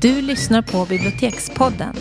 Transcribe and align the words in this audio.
Du 0.00 0.22
lyssnar 0.22 0.62
på 0.62 0.86
Bibliotekspodden. 0.86 1.96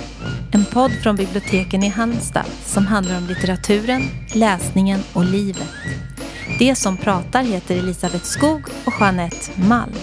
En 0.51 0.65
podd 0.65 0.91
från 0.91 1.15
biblioteken 1.15 1.83
i 1.83 1.87
Halmstad 1.87 2.45
som 2.65 2.87
handlar 2.87 3.17
om 3.17 3.27
litteraturen, 3.27 4.01
läsningen 4.33 4.99
och 5.13 5.25
livet. 5.25 5.69
Det 6.59 6.75
som 6.75 6.97
pratar 6.97 7.43
heter 7.43 7.77
Elisabeth 7.77 8.23
Skog 8.23 8.61
och 8.85 8.93
Jeanette 8.99 9.51
Malm. 9.55 9.93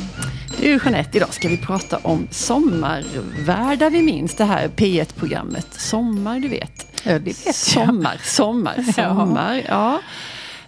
Du 0.61 0.81
Jeanette, 0.85 1.17
idag 1.17 1.35
ska 1.35 1.49
vi 1.49 1.57
prata 1.57 1.97
om 1.97 2.29
sommarvärdar 2.31 3.91
vi 3.91 4.03
minns. 4.03 4.35
Det 4.35 4.45
här 4.45 4.69
P1-programmet. 4.69 5.67
Sommar, 5.71 6.41
du 6.41 6.49
vet. 6.49 6.87
Ja, 7.05 7.13
det 7.13 7.19
vet 7.19 7.47
jag. 7.47 7.55
Sommar, 7.55 8.21
sommar, 8.25 8.83
sommar. 8.95 9.63
Ja. 9.69 10.01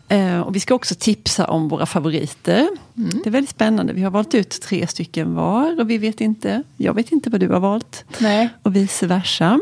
Eh, 0.09 0.41
och 0.41 0.57
vi 0.57 0.61
ska 0.61 0.75
också 0.75 0.95
tipsa 0.95 1.47
om 1.47 1.69
våra 1.69 1.87
favoriter. 1.87 2.69
Mm. 2.97 3.11
Det 3.11 3.27
är 3.27 3.30
väldigt 3.30 3.51
spännande. 3.51 3.93
Vi 3.93 4.03
har 4.03 4.11
valt 4.11 4.35
ut 4.35 4.61
tre 4.61 4.87
stycken 4.87 5.35
var 5.35 5.80
och 5.80 5.91
vi 5.91 5.99
vet 5.99 6.21
inte, 6.21 6.62
jag 6.77 6.95
vet 6.95 7.12
inte 7.12 7.30
vad 7.30 7.41
du 7.41 7.49
har 7.49 7.61
valt. 7.61 8.05
Nej. 8.19 8.49
Och 8.63 8.77
vice 8.77 9.07
versa. 9.07 9.61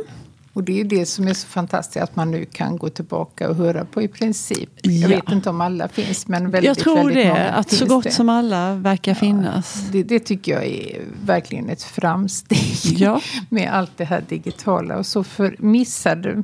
Och 0.56 0.64
det 0.64 0.80
är 0.80 0.84
det 0.84 1.06
som 1.06 1.28
är 1.28 1.34
så 1.34 1.46
fantastiskt 1.46 2.02
att 2.02 2.16
man 2.16 2.30
nu 2.30 2.44
kan 2.44 2.76
gå 2.76 2.88
tillbaka 2.88 3.50
och 3.50 3.56
höra 3.56 3.84
på 3.84 4.02
i 4.02 4.08
princip. 4.08 4.70
Ja. 4.82 4.90
Jag 4.90 5.08
vet 5.08 5.32
inte 5.32 5.50
om 5.50 5.60
alla 5.60 5.88
finns 5.88 6.28
men 6.28 6.50
väldigt, 6.50 6.68
Jag 6.68 6.78
tror 6.78 6.96
väldigt 6.96 7.14
det, 7.16 7.28
många 7.28 7.48
att 7.48 7.70
så 7.70 7.86
gott 7.86 8.04
det. 8.04 8.10
som 8.10 8.28
alla 8.28 8.74
verkar 8.74 9.12
ja, 9.12 9.16
finnas. 9.16 9.88
Det, 9.92 10.02
det, 10.02 10.18
tycker 10.18 10.52
jag 10.52 10.66
är 10.66 11.02
verkligen 11.24 11.68
ett 11.68 11.82
framsteg 11.82 12.98
ja. 12.98 13.20
med 13.48 13.72
allt 13.72 13.90
det 13.96 14.04
här 14.04 14.24
digitala. 14.28 14.98
Och 14.98 15.06
så 15.06 15.24
för 15.24 15.56
missade 15.58 16.42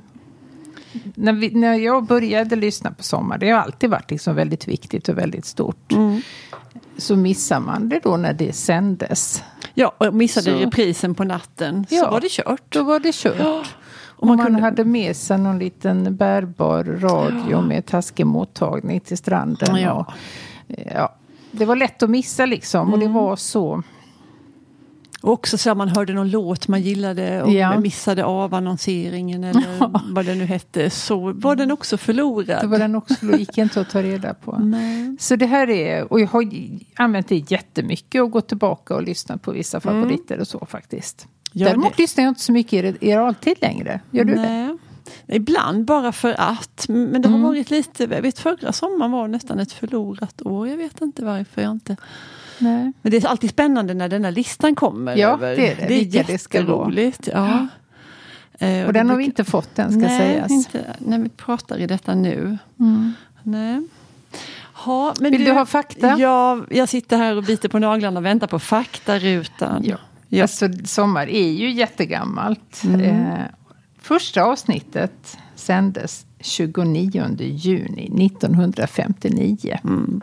när, 1.15 1.33
vi, 1.33 1.51
när 1.51 1.75
jag 1.75 2.05
började 2.05 2.57
lyssna 2.57 2.93
på 2.93 3.03
Sommar, 3.03 3.39
det 3.39 3.51
har 3.51 3.59
alltid 3.59 3.91
varit 3.91 4.11
liksom 4.11 4.35
väldigt 4.35 4.69
viktigt 4.69 5.09
och 5.09 5.19
väldigt 5.19 5.45
stort. 5.45 5.93
Mm. 5.93 6.21
Så 6.97 7.17
missar 7.17 7.61
man 7.61 7.89
det 7.89 8.01
då 8.03 8.17
när 8.17 8.33
det 8.33 8.53
sändes. 8.53 9.43
Ja, 9.75 9.93
och 9.99 10.15
missade 10.15 10.51
så, 10.51 10.59
reprisen 10.59 11.15
på 11.15 11.25
natten 11.25 11.87
så 11.89 11.95
ja, 11.95 12.11
var 12.11 12.21
det 12.21 12.31
kört. 12.31 12.63
Då 12.69 12.83
var 12.83 13.01
det 13.01 13.15
kört. 13.15 13.37
Ja. 13.39 13.65
Och 14.23 14.27
man, 14.27 14.37
man 14.37 14.47
kunde... 14.47 14.63
hade 14.63 14.85
med 14.85 15.17
sig 15.17 15.39
någon 15.39 15.59
liten 15.59 16.17
bärbar 16.17 16.85
radio 16.85 17.51
ja. 17.51 17.61
med 17.61 17.87
taskig 17.87 18.27
mottagning 18.27 19.01
till 19.01 19.19
stranden. 19.19 19.77
Ja. 19.77 19.93
Och, 19.93 20.13
ja, 20.95 21.15
det 21.51 21.65
var 21.65 21.77
lätt 21.77 22.03
att 22.03 22.11
missa 22.11 22.47
liksom. 22.47 22.81
Mm. 22.81 22.93
Och 22.93 22.99
det 22.99 23.05
mm. 23.05 23.15
var 23.15 23.37
så 23.37 23.83
och 25.23 25.33
också 25.33 25.59
så 25.59 25.71
att 25.71 25.77
man 25.77 25.89
hörde 25.89 26.13
någon 26.13 26.31
låt 26.31 26.69
man 26.69 26.83
gillade 26.83 27.43
och 27.43 27.53
ja. 27.53 27.81
missade 27.81 28.25
av 28.25 28.55
annonseringen 28.55 29.45
eller 29.45 30.13
vad 30.15 30.27
det 30.27 30.35
nu 30.35 30.45
hette. 30.45 30.91
Så 30.91 31.33
var 31.33 31.57
den 31.57 31.71
också 31.71 31.97
förlorad. 31.97 32.63
Då 32.63 32.69
var 32.69 32.79
den 32.79 32.95
också 32.95 33.15
förlorad, 33.15 33.41
gick 33.41 33.59
inte 33.59 33.81
att 33.81 33.91
ta 33.91 34.03
reda 34.03 34.35
på. 34.35 34.59
Nej. 34.63 35.17
Så 35.21 35.37
det 35.37 35.47
här 35.47 35.71
är, 35.71 36.13
och 36.13 36.21
jag 36.21 36.27
har 36.27 36.45
använt 36.97 37.29
det 37.29 37.51
jättemycket 37.51 38.23
och 38.23 38.31
gått 38.31 38.49
tillbaka 38.49 38.95
och 38.95 39.03
lyssnat 39.03 39.43
på 39.43 39.53
vissa 39.53 39.81
mm. 39.85 40.03
favoriter 40.03 40.35
mm. 40.35 40.41
och 40.41 40.49
så 40.49 40.67
faktiskt. 40.67 41.27
Gör 41.53 41.67
Däremot 41.67 41.97
det. 41.97 42.03
lyssnar 42.03 42.25
jag 42.25 42.31
inte 42.31 42.41
så 42.41 42.53
mycket 42.53 42.73
i 42.73 43.07
realtid 43.07 43.57
längre. 43.61 44.01
Gör 44.11 44.25
du 44.25 44.35
Nej. 44.35 44.67
det? 44.67 44.79
Ibland 45.27 45.85
bara 45.85 46.13
för 46.13 46.35
att. 46.39 46.85
Men 46.89 47.23
det 47.23 47.29
har 47.29 47.37
mm. 47.37 47.43
varit 47.43 47.71
lite, 47.71 48.05
jag 48.05 48.23
vet 48.23 48.39
förra 48.39 48.73
sommaren 48.73 49.13
var 49.13 49.29
nästan 49.29 49.59
ett 49.59 49.73
förlorat 49.73 50.43
år. 50.43 50.69
Jag 50.69 50.77
vet 50.77 51.01
inte 51.01 51.25
varför 51.25 51.63
jag 51.63 51.71
inte 51.71 51.97
Nej. 52.59 52.93
Men 53.03 53.11
det 53.11 53.17
är 53.17 53.27
alltid 53.27 53.51
spännande 53.51 53.95
när 53.95 54.09
den 54.09 54.25
här 54.25 54.33
listan 54.33 54.75
kommer. 54.75 55.17
Ja, 55.17 55.29
över. 55.29 55.57
det 55.57 55.73
är 55.73 55.77
det. 55.77 55.87
Det 55.87 55.95
är 55.95 56.31
jätteroligt. 56.31 57.29
Ja. 57.33 57.69
Eh, 58.59 58.87
och 58.87 58.93
den 58.93 59.11
har 59.11 59.17
vi 59.17 59.25
inte 59.25 59.45
fått 59.45 59.79
än, 59.79 59.91
ska 59.91 60.01
nej, 60.01 60.19
sägas. 60.19 60.51
Inte, 60.51 60.97
när 60.99 61.19
vi 61.19 61.29
pratar 61.29 61.79
i 61.79 61.87
detta 61.87 62.15
nu. 62.15 62.59
Mm. 62.81 63.13
Nej. 63.43 63.83
Ha, 64.75 65.15
men 65.21 65.33
Vill 65.33 65.41
du, 65.41 65.47
du, 65.47 65.53
ha 65.53 65.67
fakta? 65.67 66.17
Ja, 66.19 66.61
jag 66.71 66.89
sitter 66.89 67.17
här 67.17 67.37
och 67.37 67.43
biter 67.43 67.69
på 67.69 67.79
naglarna 67.79 68.21
och 68.21 68.27
väntar 68.27 68.47
på 68.47 68.59
faktarutan. 68.59 69.83
Ja. 69.85 69.97
Ja. 70.29 70.43
Alltså, 70.43 70.69
sommar 70.85 71.27
är 71.27 71.51
ju 71.51 71.71
jättegammalt. 71.71 72.83
Mm. 72.85 73.01
Eh, 73.01 73.41
första 74.03 74.43
avsnittet 74.43 75.39
sändes 75.55 76.27
29 76.41 77.37
juni 77.39 78.27
1959. 78.27 79.79
Mm. 79.85 80.21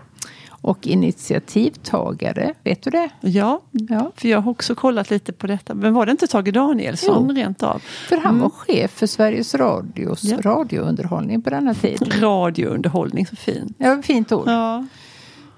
Och 0.62 0.88
initiativtagare, 0.88 2.54
vet 2.64 2.84
du 2.84 2.90
det? 2.90 3.10
Ja, 3.22 3.62
ja, 3.72 4.12
för 4.16 4.28
jag 4.28 4.42
har 4.42 4.52
också 4.52 4.76
kollat 4.76 5.10
lite 5.10 5.34
på 5.34 5.48
detta. 5.48 5.74
Men 5.74 5.94
var 5.94 6.06
det 6.06 6.12
inte 6.12 6.28
Tage 6.28 6.54
Danielsson 6.54 7.26
jo, 7.30 7.36
rent 7.36 7.64
av? 7.64 7.80
För 7.80 8.18
han 8.18 8.32
mm. 8.32 8.42
var 8.42 8.50
chef 8.50 8.92
för 8.92 9.08
Sveriges 9.08 9.56
Radios 9.56 10.24
ja. 10.24 10.38
radiounderhållning 10.42 11.42
på 11.42 11.50
denna 11.50 11.74
tid. 11.74 12.14
Radiounderhållning, 12.22 13.26
så 13.26 13.36
fint. 13.36 13.76
Ja, 13.78 14.02
fint 14.02 14.32
ord. 14.32 14.48
Ja. 14.48 14.86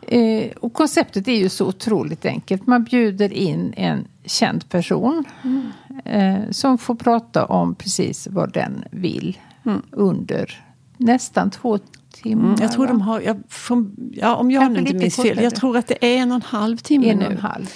Eh, 0.07 0.51
och 0.59 0.73
konceptet 0.73 1.27
är 1.27 1.35
ju 1.35 1.49
så 1.49 1.67
otroligt 1.67 2.25
enkelt. 2.25 2.67
Man 2.67 2.83
bjuder 2.83 3.33
in 3.33 3.73
en 3.77 4.07
känd 4.25 4.69
person 4.69 5.23
mm. 5.43 5.71
eh, 6.05 6.51
som 6.51 6.77
får 6.77 6.95
prata 6.95 7.45
om 7.45 7.75
precis 7.75 8.27
vad 8.31 8.53
den 8.53 8.83
vill 8.91 9.39
mm. 9.65 9.81
under 9.91 10.63
nästan 10.97 11.51
två 11.51 11.79
timmar. 12.11 12.45
Mm, 12.45 12.61
jag 12.61 12.71
tror 12.71 12.87
de 12.87 13.01
har, 13.01 13.21
jag, 13.21 13.37
från, 13.49 13.95
ja, 14.13 14.35
om 14.35 14.51
jag 14.51 14.71
nu 14.71 14.79
inte 14.79 14.93
minns 14.93 15.15
fel, 15.15 15.43
jag 15.43 15.55
tror 15.55 15.77
att 15.77 15.87
det 15.87 16.05
är 16.05 16.17
en 16.17 16.31
och 16.31 16.35
en 16.35 16.41
halv 16.41 16.77
timme 16.77 17.09
en 17.09 17.17
nu. 17.17 17.25
Och 17.25 17.31
en 17.31 17.37
halv. 17.37 17.69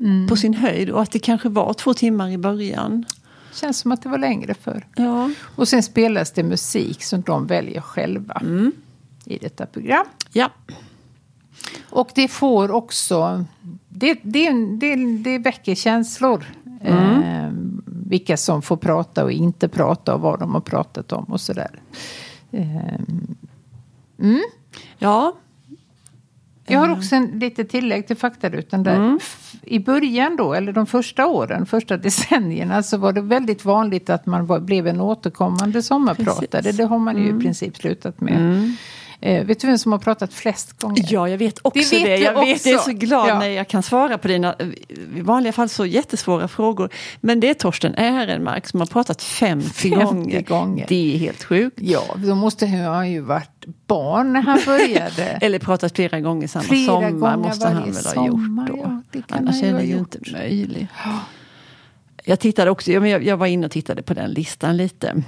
Mm. 0.00 0.26
På 0.26 0.36
sin 0.36 0.54
höjd 0.54 0.90
och 0.90 1.02
att 1.02 1.10
det 1.10 1.18
kanske 1.18 1.48
var 1.48 1.72
två 1.72 1.94
timmar 1.94 2.28
i 2.28 2.38
början. 2.38 3.04
Känns 3.52 3.78
som 3.78 3.92
att 3.92 4.02
det 4.02 4.08
var 4.08 4.18
längre 4.18 4.54
för. 4.54 4.86
Ja. 4.96 5.30
Och 5.56 5.68
sen 5.68 5.82
spelas 5.82 6.32
det 6.32 6.42
musik 6.42 7.02
som 7.02 7.20
de 7.20 7.46
väljer 7.46 7.80
själva 7.80 8.34
mm. 8.34 8.72
i 9.24 9.38
detta 9.38 9.66
program. 9.66 10.06
Ja. 10.32 10.50
Och 11.90 12.10
det 12.14 12.28
får 12.28 12.70
också, 12.70 13.44
det, 13.88 14.18
det, 14.22 14.50
det, 14.50 14.96
det 15.18 15.38
väcker 15.38 15.74
känslor. 15.74 16.44
Mm. 16.84 17.22
Eh, 17.22 17.50
vilka 17.86 18.36
som 18.36 18.62
får 18.62 18.76
prata 18.76 19.24
och 19.24 19.32
inte 19.32 19.68
prata 19.68 20.14
och 20.14 20.20
vad 20.20 20.40
de 20.40 20.54
har 20.54 20.60
pratat 20.60 21.12
om 21.12 21.24
och 21.24 21.40
sådär. 21.40 21.70
Eh, 22.50 23.00
Mm. 24.20 24.40
Ja. 24.98 25.36
Jag 26.66 26.80
har 26.80 26.92
också 26.92 27.16
en 27.16 27.26
lite 27.26 27.64
tillägg 27.64 28.06
till 28.06 28.16
faktarutan 28.16 28.82
där. 28.82 28.96
Mm. 28.96 29.18
I 29.62 29.78
början 29.78 30.36
då, 30.36 30.54
eller 30.54 30.72
de 30.72 30.86
första 30.86 31.26
åren, 31.26 31.66
första 31.66 31.96
decennierna, 31.96 32.82
så 32.82 32.96
var 32.96 33.12
det 33.12 33.20
väldigt 33.20 33.64
vanligt 33.64 34.10
att 34.10 34.26
man 34.26 34.46
var, 34.46 34.60
blev 34.60 34.86
en 34.86 35.00
återkommande 35.00 35.82
sommarpratare. 35.82 36.62
Precis. 36.62 36.76
Det 36.76 36.84
har 36.84 36.98
man 36.98 37.16
ju 37.16 37.24
mm. 37.24 37.38
i 37.38 37.42
princip 37.42 37.76
slutat 37.76 38.20
med. 38.20 38.76
Eh, 39.22 39.44
vet 39.44 39.60
du 39.60 39.66
vem 39.66 39.78
som 39.78 39.92
har 39.92 39.98
pratat 39.98 40.34
flest 40.34 40.80
gånger? 40.80 41.04
Ja, 41.08 41.28
jag 41.28 41.38
vet 41.38 41.58
också 41.62 41.94
det. 41.94 42.04
Vet 42.04 42.06
det. 42.06 42.18
Jag, 42.18 42.44
vet, 42.44 42.66
jag 42.66 42.74
är 42.74 42.78
så 42.78 42.92
glad 42.92 43.28
ja. 43.28 43.38
när 43.38 43.48
jag 43.48 43.68
kan 43.68 43.82
svara 43.82 44.18
på 44.18 44.28
dina, 44.28 44.54
i 45.16 45.20
vanliga 45.20 45.52
fall 45.52 45.68
så 45.68 45.86
jättesvåra 45.86 46.48
frågor. 46.48 46.90
Men 47.20 47.40
det 47.40 47.50
är 47.50 47.54
Torsten 47.54 47.94
Ehrenmark 47.94 48.66
som 48.66 48.80
har 48.80 48.86
pratat 48.86 49.22
50, 49.22 49.68
50 49.68 49.88
gånger. 49.88 50.42
gånger. 50.42 50.86
Det 50.88 51.14
är 51.14 51.18
helt 51.18 51.44
sjukt. 51.44 51.76
Ja, 51.80 52.04
då 52.16 52.34
måste 52.34 52.66
han 52.66 53.10
ju 53.10 53.20
varit 53.20 53.66
barn 53.86 54.32
när 54.32 54.40
han 54.42 54.60
började. 54.66 55.24
Eller 55.40 55.58
pratat 55.58 55.96
flera 55.96 56.20
gånger 56.20 56.48
samma 56.48 56.62
flera 56.62 56.86
sommar 56.86 57.10
gånger 57.10 57.36
måste 57.36 57.68
han 57.68 57.92
väl 57.92 58.04
ha 58.16 58.26
gjort 58.26 58.66
då. 58.68 59.00
Ja, 59.12 59.20
Annars 59.28 59.62
är 59.62 59.72
det 59.72 59.84
ju 59.84 59.98
inte 59.98 60.18
möjligt. 60.32 60.88
Jag 62.24 62.40
tittade 62.40 62.70
också, 62.70 62.92
jag, 62.92 63.24
jag 63.24 63.36
var 63.36 63.46
inne 63.46 63.66
och 63.66 63.72
tittade 63.72 64.02
på 64.02 64.14
den 64.14 64.30
listan 64.30 64.76
lite. 64.76 65.22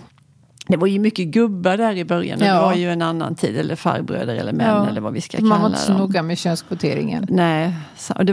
Det 0.67 0.77
var 0.77 0.87
ju 0.87 0.99
mycket 0.99 1.27
gubbar 1.27 1.77
där 1.77 1.97
i 1.97 2.05
början. 2.05 2.39
Ja. 2.41 2.55
Det 2.55 2.61
var 2.61 2.75
ju 2.75 2.91
en 2.91 3.03
annan 3.03 3.35
tid. 3.35 3.57
Eller 3.57 3.77
farbröder 3.77 4.35
eller 4.35 4.53
män 4.53 4.67
ja. 4.67 4.89
eller 4.89 5.01
vad 5.01 5.13
vi 5.13 5.21
ska 5.21 5.39
kalla 5.39 5.49
dem. 5.49 5.49
Man 5.49 5.63
var 5.63 5.69
inte 5.69 5.81
så 5.81 5.93
noga 5.93 6.23
med 6.23 6.39
könskvoteringen. 6.39 7.27
Nej, 7.29 7.75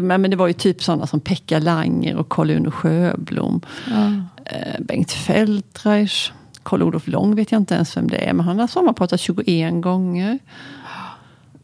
men 0.01 0.29
det 0.31 0.35
var 0.35 0.47
ju 0.47 0.53
typ 0.53 0.83
sådana 0.83 1.07
som 1.07 1.19
Pekka 1.19 1.59
Langer 1.59 2.15
och 2.15 2.29
Karl-Uno 2.29 2.71
Sjöblom. 2.71 3.61
Ja. 3.89 4.13
Eh, 4.45 4.79
Bengt 4.79 5.11
Feldreich. 5.11 6.31
Karl-Olof 6.63 7.07
Lång 7.07 7.35
vet 7.35 7.51
jag 7.51 7.61
inte 7.61 7.75
ens 7.75 7.97
vem 7.97 8.07
det 8.07 8.17
är. 8.17 8.33
Men 8.33 8.45
han 8.45 8.59
har 8.59 8.67
sommarpratat 8.67 9.19
21 9.19 9.81
gånger. 9.81 10.39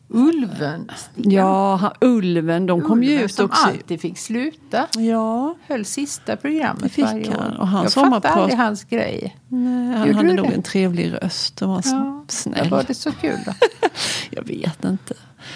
Ulven. 0.07 0.91
Ja, 1.15 1.75
han, 1.75 1.91
Ulven. 2.01 2.65
De 2.65 2.81
kom 2.81 3.03
ju 3.03 3.21
ut 3.21 3.33
som 3.33 3.45
också. 3.45 3.67
alltid 3.67 4.01
fick 4.01 4.17
sluta. 4.17 4.87
Ja. 4.97 5.55
Höll 5.67 5.85
sista 5.85 6.35
programmet 6.35 6.91
fick 6.91 7.05
varje 7.05 7.31
han. 7.31 7.53
år. 7.53 7.59
Och 7.59 7.67
han 7.67 7.83
jag 7.83 7.93
fattar 7.93 8.29
aldrig 8.29 8.57
hans 8.57 8.83
grej. 8.83 9.37
Nej, 9.47 9.97
han 9.97 10.07
Gjorde 10.07 10.17
hade 10.17 10.33
nog 10.33 10.47
det? 10.47 10.53
en 10.53 10.63
trevlig 10.63 11.13
röst 11.13 11.61
och 11.61 11.69
var 11.69 11.81
ja. 11.85 12.25
snäll. 12.27 12.69
Var 12.69 12.83
det 12.87 12.93
så 12.93 13.11
kul 13.11 13.39
då? 13.45 13.53
jag 14.29 14.47
vet 14.47 14.85
inte. 14.85 15.13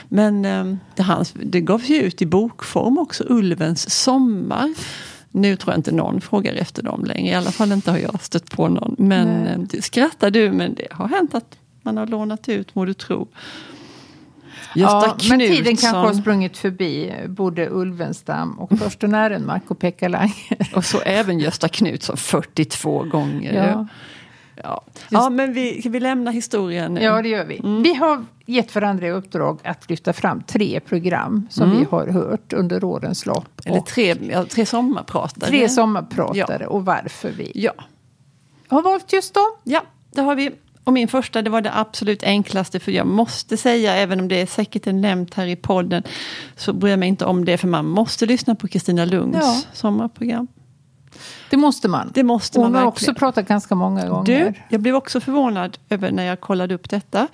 Men 0.10 0.46
um, 0.46 0.80
det, 0.96 1.04
hans, 1.04 1.34
det 1.44 1.62
gavs 1.62 1.90
ju 1.90 1.96
ut 1.96 2.22
i 2.22 2.26
bokform 2.26 2.98
också, 2.98 3.26
Ulvens 3.30 4.04
sommar. 4.04 4.74
Nu 5.32 5.56
tror 5.56 5.74
jag 5.74 5.80
inte 5.80 5.92
någon 5.92 6.22
frågar 6.22 6.54
efter 6.54 6.84
dem 6.84 7.06
längre. 7.06 7.32
I 7.32 7.36
alla 7.36 7.52
fall 7.52 7.72
inte 7.72 7.92
har 7.92 7.98
jag 7.98 8.22
stött 8.22 8.50
på 8.50 8.68
någon. 8.68 8.96
Men 8.98 9.48
um, 9.48 9.68
skrattar 9.82 10.32
du, 10.32 10.52
men 10.52 10.74
det 10.74 10.88
har 10.92 11.08
hänt 11.08 11.36
att 11.36 11.58
man 11.82 11.98
har 11.98 12.08
lånat 12.08 12.50
ut, 12.50 12.76
må 12.76 12.86
du 12.86 12.94
tro. 12.94 13.28
Gösta 14.76 14.98
ja, 14.98 15.02
Knutsson. 15.02 15.38
Men 15.38 15.48
tiden 15.48 15.76
kanske 15.76 15.98
har 15.98 16.14
sprungit 16.14 16.58
förbi 16.58 17.14
både 17.28 17.70
Ulvenstam 17.70 18.60
och 18.60 18.80
Torsten 18.80 19.14
Ehrenmark 19.14 19.64
och 19.68 19.80
Pekka 19.80 20.08
Langer. 20.08 20.72
Och 20.76 20.86
så 20.86 21.02
även 21.02 21.40
Gösta 21.40 21.68
Knutsson 21.68 22.18
42 22.18 23.04
gånger. 23.04 23.54
Ja. 23.54 23.88
Ja, 24.64 24.84
ja 25.10 25.30
men 25.30 25.54
vi, 25.54 25.82
vi 25.90 26.00
lämnar 26.00 26.32
historien 26.32 26.94
nu? 26.94 27.02
Ja, 27.02 27.22
det 27.22 27.30
gör 27.30 27.46
vi. 27.46 27.60
Mm. 27.60 27.84
Vi 27.84 27.94
har 27.94 28.26
gett 28.46 28.76
varandra 28.76 29.08
i 29.08 29.12
uppdrag 29.12 29.60
att 29.64 29.90
lyfta 29.90 30.14
fram 30.14 30.42
tre 30.42 30.80
program 30.80 31.48
som 31.50 31.64
mm. 31.64 31.80
vi 31.80 31.86
har 31.92 32.08
hört 32.08 32.54
under 32.54 32.84
årens 32.84 33.26
lopp. 33.26 33.62
Eller 33.66 33.80
tre, 33.80 34.16
ja, 34.32 34.46
tre 34.46 34.66
sommarpratare. 34.66 35.50
Tre 35.50 35.70
sommarpratare 35.70 36.64
ja. 36.64 36.70
och 36.70 36.86
varför 36.86 37.32
vi 37.32 37.52
ja. 37.56 37.74
har 38.68 38.82
valt 38.82 39.14
just 39.14 39.34
dem. 39.34 39.52
Ja, 39.64 39.84
det 40.12 40.22
har 40.22 40.36
vi. 40.36 40.52
Och 40.90 40.94
min 40.94 41.08
första, 41.08 41.42
det 41.42 41.50
var 41.50 41.62
det 41.62 41.78
absolut 41.78 42.24
enklaste, 42.24 42.80
för 42.80 42.92
jag 42.92 43.08
måste 43.08 43.58
säga, 43.58 43.96
även 43.96 44.20
om 44.20 44.28
det 44.28 44.42
är 44.42 44.46
säkert 44.46 44.88
är 44.88 44.94
nämnt 44.94 45.34
här 45.34 45.46
i 45.46 45.56
podden, 45.56 46.04
så 46.56 46.74
bryr 46.74 46.90
jag 46.92 47.00
mig 47.00 47.10
inte 47.10 47.26
om 47.26 47.46
det, 47.46 47.58
för 47.58 47.68
man 47.68 47.86
måste 47.86 48.26
lyssna 48.26 48.56
på 48.56 48.68
Kristina 48.68 49.06
Lunds 49.06 49.38
ja. 49.42 49.62
sommarprogram. 49.74 50.48
Det 51.50 51.58
måste 51.58 51.88
man. 51.88 52.12
Det 52.14 52.24
måste 52.24 52.60
Hon 52.60 52.72
man 52.72 52.82
har 52.82 52.88
också 52.88 53.14
pratat 53.14 53.48
ganska 53.48 53.76
många 53.76 54.10
gånger. 54.10 54.26
Du, 54.26 54.54
jag 54.70 54.82
blev 54.82 54.96
också 54.96 55.22
förvånad 55.22 55.78
över 55.90 56.12
när 56.12 56.24
jag 56.24 56.40
kollade 56.40 56.76
upp 56.76 56.90
detta. 56.90 57.28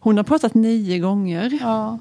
Hon 0.00 0.16
har 0.16 0.24
pratat 0.24 0.54
nio 0.54 0.98
gånger. 0.98 1.58
Ja. 1.60 1.98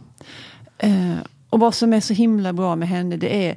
Eh, 0.77 1.15
och 1.49 1.59
vad 1.59 1.73
som 1.73 1.93
är 1.93 2.01
så 2.01 2.13
himla 2.13 2.53
bra 2.53 2.75
med 2.75 2.87
henne 2.87 3.17
det 3.17 3.47
är 3.47 3.55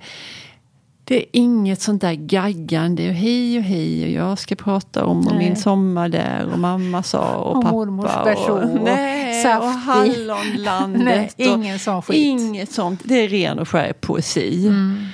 det 1.09 1.17
är 1.17 1.25
inget 1.33 1.81
sånt 1.81 2.01
där 2.01 2.15
gaggande 2.15 3.09
och 3.09 3.15
hej 3.15 3.59
och 3.59 3.65
hej 3.65 4.05
och 4.05 4.11
jag 4.11 4.39
ska 4.39 4.55
prata 4.55 5.05
om 5.05 5.27
och 5.27 5.37
min 5.37 5.57
sommar 5.57 6.09
där 6.09 6.49
och 6.53 6.59
mamma 6.59 7.03
sa 7.03 7.37
och, 7.37 7.57
och 7.57 7.63
pappa. 7.63 7.75
Mormors 7.75 8.11
person 8.25 8.79
och, 8.79 8.85
nej, 8.85 9.43
saftig. 9.43 9.69
och 9.69 9.73
hallonlandet. 9.73 11.05
nej, 11.05 11.31
ingen 11.37 11.79
sån 11.79 12.03
skit. 12.03 12.17
Inget 12.17 12.73
sånt. 12.73 13.01
Det 13.05 13.15
är 13.15 13.29
ren 13.29 13.59
och 13.59 13.69
skär 13.69 13.93
poesi. 13.93 14.67
Mm. 14.67 15.07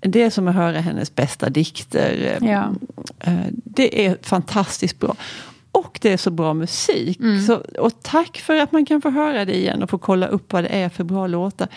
Det 0.00 0.22
är 0.22 0.30
som 0.30 0.48
att 0.48 0.54
höra 0.54 0.80
hennes 0.80 1.14
bästa 1.14 1.50
dikter. 1.50 2.38
Ja. 2.42 2.70
Eh, 3.20 3.46
det 3.52 4.06
är 4.06 4.18
fantastiskt 4.22 4.98
bra. 4.98 5.16
Och 5.72 5.98
det 6.02 6.12
är 6.12 6.16
så 6.16 6.30
bra 6.30 6.54
musik. 6.54 7.20
Mm. 7.20 7.46
Så, 7.46 7.54
och 7.78 8.02
tack 8.02 8.36
för 8.36 8.56
att 8.56 8.72
man 8.72 8.86
kan 8.86 9.02
få 9.02 9.10
höra 9.10 9.44
det 9.44 9.56
igen 9.56 9.82
och 9.82 9.90
få 9.90 9.98
kolla 9.98 10.26
upp 10.26 10.52
vad 10.52 10.64
det 10.64 10.68
är 10.68 10.88
för 10.88 11.04
bra 11.04 11.26
låtar. 11.26 11.68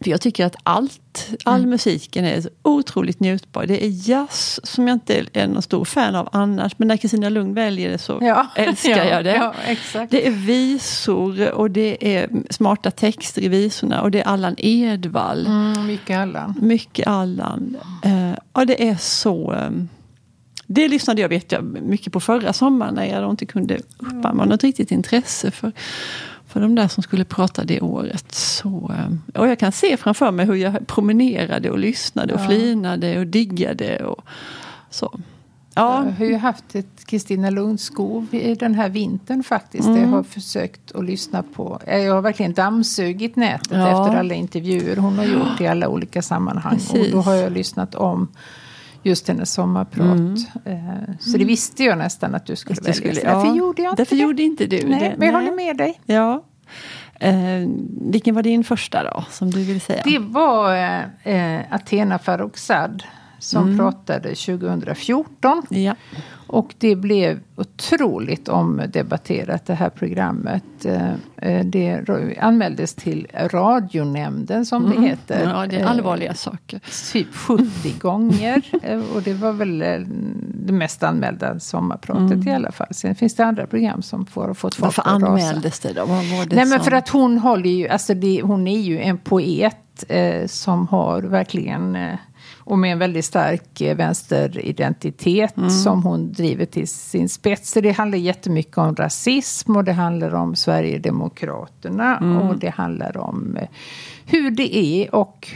För 0.00 0.10
jag 0.10 0.20
tycker 0.20 0.46
att 0.46 0.56
allt, 0.62 1.28
all 1.44 1.58
mm. 1.58 1.70
musiken 1.70 2.24
är 2.24 2.40
så 2.40 2.48
otroligt 2.62 3.20
njutbar. 3.20 3.66
Det 3.66 3.84
är 3.84 4.08
jazz 4.08 4.60
som 4.66 4.88
jag 4.88 4.94
inte 4.94 5.26
är 5.32 5.46
någon 5.46 5.62
stor 5.62 5.84
fan 5.84 6.14
av 6.14 6.28
annars. 6.32 6.72
Men 6.76 6.88
när 6.88 6.96
Kristina 6.96 7.28
Lund 7.28 7.54
väljer 7.54 7.90
det 7.90 7.98
så 7.98 8.18
ja. 8.20 8.46
älskar 8.56 8.90
ja, 8.90 9.04
jag 9.04 9.24
det. 9.24 9.34
Ja, 9.34 10.06
det 10.10 10.26
är 10.26 10.30
visor 10.30 11.52
och 11.52 11.70
det 11.70 12.16
är 12.16 12.28
smarta 12.50 12.90
texter 12.90 13.42
i 13.42 13.48
visorna. 13.48 14.02
Och 14.02 14.10
det 14.10 14.20
är 14.20 14.24
Allan 14.24 14.54
Edwall. 14.58 15.46
Mm, 15.46 15.86
mycket 15.86 16.18
Allan. 16.18 16.54
Mycket 16.60 17.06
Allan. 17.06 17.76
Uh, 18.06 18.34
ja, 18.54 18.64
det 18.64 18.88
är 18.88 18.96
så... 18.96 19.52
Um, 19.52 19.88
det 20.70 20.88
lyssnade 20.88 21.22
jag 21.22 21.28
vet 21.28 21.52
jag 21.52 21.64
mycket 21.64 22.12
på 22.12 22.20
förra 22.20 22.52
sommaren 22.52 22.94
när 22.94 23.06
jag 23.06 23.30
inte 23.30 23.46
kunde 23.46 23.78
uppamma 23.98 24.44
något 24.44 24.62
riktigt 24.62 24.90
intresse 24.90 25.50
för 25.50 25.72
för 26.48 26.60
de 26.60 26.74
där 26.74 26.88
som 26.88 27.02
skulle 27.02 27.24
prata 27.24 27.64
det 27.64 27.80
året. 27.80 28.34
Så, 28.34 28.92
eh, 28.98 29.40
och 29.40 29.48
jag 29.48 29.58
kan 29.58 29.72
se 29.72 29.96
framför 29.96 30.30
mig 30.30 30.46
hur 30.46 30.54
jag 30.54 30.86
promenerade 30.86 31.70
och 31.70 31.78
lyssnade 31.78 32.34
och 32.34 32.40
ja. 32.40 32.46
flinade 32.46 33.18
och 33.18 33.26
diggade. 33.26 34.04
Och, 34.04 34.24
så. 34.90 35.20
Ja. 35.74 36.04
Jag 36.04 36.12
har 36.12 36.24
ju 36.24 36.36
haft 36.36 36.74
ett 36.74 37.06
Kristina 37.06 37.50
Lundskov 37.50 38.26
i 38.30 38.54
den 38.54 38.74
här 38.74 38.88
vintern 38.88 39.42
faktiskt. 39.42 39.88
Mm. 39.88 40.00
Jag 40.00 40.08
har 40.08 40.22
försökt 40.22 40.92
att 40.92 41.04
lyssna 41.04 41.42
på. 41.42 41.80
Jag 41.86 42.14
har 42.14 42.22
verkligen 42.22 42.52
dammsugit 42.52 43.36
nätet 43.36 43.70
ja. 43.70 43.88
efter 43.88 44.18
alla 44.18 44.34
intervjuer 44.34 44.96
hon 44.96 45.18
har 45.18 45.24
gjort 45.24 45.60
i 45.60 45.66
alla 45.66 45.88
olika 45.88 46.22
sammanhang. 46.22 46.74
Precis. 46.74 47.06
Och 47.06 47.10
då 47.10 47.20
har 47.20 47.34
jag 47.34 47.52
lyssnat 47.52 47.94
om 47.94 48.28
just 49.02 49.28
hennes 49.28 49.52
sommarprat. 49.52 50.18
Mm. 50.18 50.36
Eh, 50.64 51.14
så 51.20 51.38
det 51.38 51.44
visste 51.44 51.84
jag 51.84 51.98
nästan 51.98 52.34
att 52.34 52.46
du 52.46 52.56
skulle 52.56 52.80
välja. 52.80 52.94
Skulle, 52.94 53.20
ja. 53.20 53.34
Därför 53.34 53.56
gjorde 53.56 53.82
jag 53.82 53.92
inte 53.92 54.02
Därför 54.02 54.16
det. 54.16 54.22
gjorde 54.22 54.42
inte 54.42 54.66
du 54.66 54.88
nej, 54.88 55.00
det. 55.00 55.14
Men 55.18 55.28
jag 55.28 55.34
håller 55.34 55.56
med 55.56 55.76
dig. 55.76 56.00
Ja. 56.06 56.44
Eh, 57.20 57.32
vilken 58.00 58.34
var 58.34 58.42
din 58.42 58.64
första 58.64 59.02
då, 59.02 59.24
som 59.30 59.50
du 59.50 59.64
vill 59.64 59.80
säga? 59.80 60.02
Det 60.04 60.18
var 60.18 60.76
eh, 61.22 61.60
Athena 61.70 62.18
Farrokhzad 62.18 63.02
som 63.38 63.64
mm. 63.64 63.78
pratade 63.78 64.28
2014. 64.28 65.62
Ja. 65.68 65.94
Och 66.46 66.74
det 66.78 66.96
blev 66.96 67.40
otroligt 67.56 68.48
omdebatterat 68.48 69.66
det 69.66 69.74
här 69.74 69.90
programmet. 69.90 70.84
Eh, 70.84 71.12
eh, 71.36 71.64
det 71.66 72.04
anmäldes 72.40 72.94
till 72.94 73.26
radionämnden 73.34 74.66
som 74.66 74.84
mm. 74.84 75.02
det 75.02 75.08
heter. 75.08 75.50
Ja, 75.54 75.66
det 75.66 75.76
är 75.76 75.84
allvarliga 75.84 76.34
saker. 76.34 76.80
Typ 77.12 77.34
70 77.34 77.64
gånger. 78.00 78.62
Och 79.14 79.22
det 79.22 79.34
var 79.34 79.52
väl 79.52 79.78
det 80.66 80.72
mest 80.72 81.02
anmälda 81.02 81.58
sommarpratet 81.58 82.32
mm. 82.32 82.48
i 82.48 82.54
alla 82.54 82.72
fall. 82.72 82.88
Sen 82.90 83.14
finns 83.14 83.34
det 83.34 83.44
andra 83.44 83.66
program 83.66 84.02
som 84.02 84.26
får, 84.26 84.54
fått 84.54 84.74
folk 84.74 84.96
Varför 84.96 85.10
anmäldes 85.10 85.80
det 85.80 85.92
då? 85.92 86.06
Det 86.06 86.56
Nej 86.56 86.64
som... 86.64 86.70
men 86.70 86.80
för 86.80 86.92
att 86.92 87.08
hon 87.08 87.38
håller 87.38 87.70
ju, 87.70 87.88
alltså 87.88 88.14
det, 88.14 88.42
hon 88.42 88.66
är 88.66 88.80
ju 88.80 89.00
en 89.00 89.18
poet 89.18 90.04
eh, 90.08 90.46
som 90.46 90.88
har 90.88 91.22
verkligen 91.22 91.96
eh, 91.96 92.18
och 92.58 92.78
med 92.78 92.92
en 92.92 92.98
väldigt 92.98 93.24
stark 93.24 93.80
eh, 93.80 93.96
vänsteridentitet 93.96 95.56
mm. 95.56 95.70
som 95.70 96.02
hon 96.02 96.32
driver 96.32 96.66
till 96.66 96.88
sin 96.88 97.28
spets. 97.28 97.70
Så 97.70 97.80
det 97.80 97.92
handlar 97.92 98.18
jättemycket 98.18 98.78
om 98.78 98.96
rasism 98.96 99.76
och 99.76 99.84
det 99.84 99.92
handlar 99.92 100.34
om 100.34 100.56
Sverigedemokraterna. 100.56 102.16
Mm. 102.16 102.36
Och 102.36 102.58
det 102.58 102.70
handlar 102.70 103.16
om 103.16 103.56
eh, 103.56 103.68
hur 104.26 104.50
det 104.50 104.76
är 104.76 105.14
och 105.14 105.48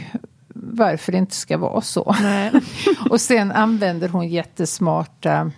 varför 0.55 1.11
det 1.11 1.17
inte 1.17 1.35
ska 1.35 1.57
vara 1.57 1.81
så. 1.81 2.15
och 3.09 3.21
sen 3.21 3.51
använder 3.51 4.09
hon 4.09 4.27
jättesmarta 4.27 5.51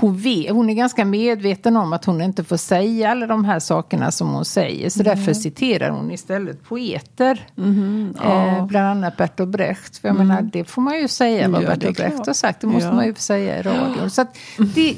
hon, 0.00 0.16
vet, 0.16 0.50
hon 0.50 0.70
är 0.70 0.74
ganska 0.74 1.04
medveten 1.04 1.76
om 1.76 1.92
att 1.92 2.04
hon 2.04 2.20
inte 2.20 2.44
får 2.44 2.56
säga 2.56 3.10
alla 3.10 3.26
de 3.26 3.44
här 3.44 3.58
sakerna 3.58 4.10
som 4.10 4.28
hon 4.28 4.44
säger. 4.44 4.90
Så 4.90 5.00
mm. 5.02 5.16
därför 5.16 5.34
citerar 5.34 5.90
hon 5.90 6.10
istället 6.10 6.64
poeter. 6.64 7.46
Mm, 7.56 8.14
ja. 8.22 8.46
eh, 8.46 8.66
bland 8.66 8.86
annat 8.86 9.16
Bertolt 9.16 9.50
Brecht. 9.50 9.98
För 9.98 10.08
jag 10.08 10.14
mm. 10.14 10.28
menar, 10.28 10.42
det 10.42 10.64
får 10.64 10.82
man 10.82 10.98
ju 10.98 11.08
säga 11.08 11.48
vad 11.48 11.62
ja, 11.62 11.66
Bertolt 11.66 11.96
Brecht 11.96 12.26
har 12.26 12.32
sagt. 12.32 12.60
Det 12.60 12.66
måste 12.66 12.88
ja. 12.88 12.94
man 12.94 13.06
ju 13.06 13.14
säga 13.14 13.58
i 13.58 13.62
radio. 13.62 14.08
Så 14.08 14.26
det, 14.74 14.96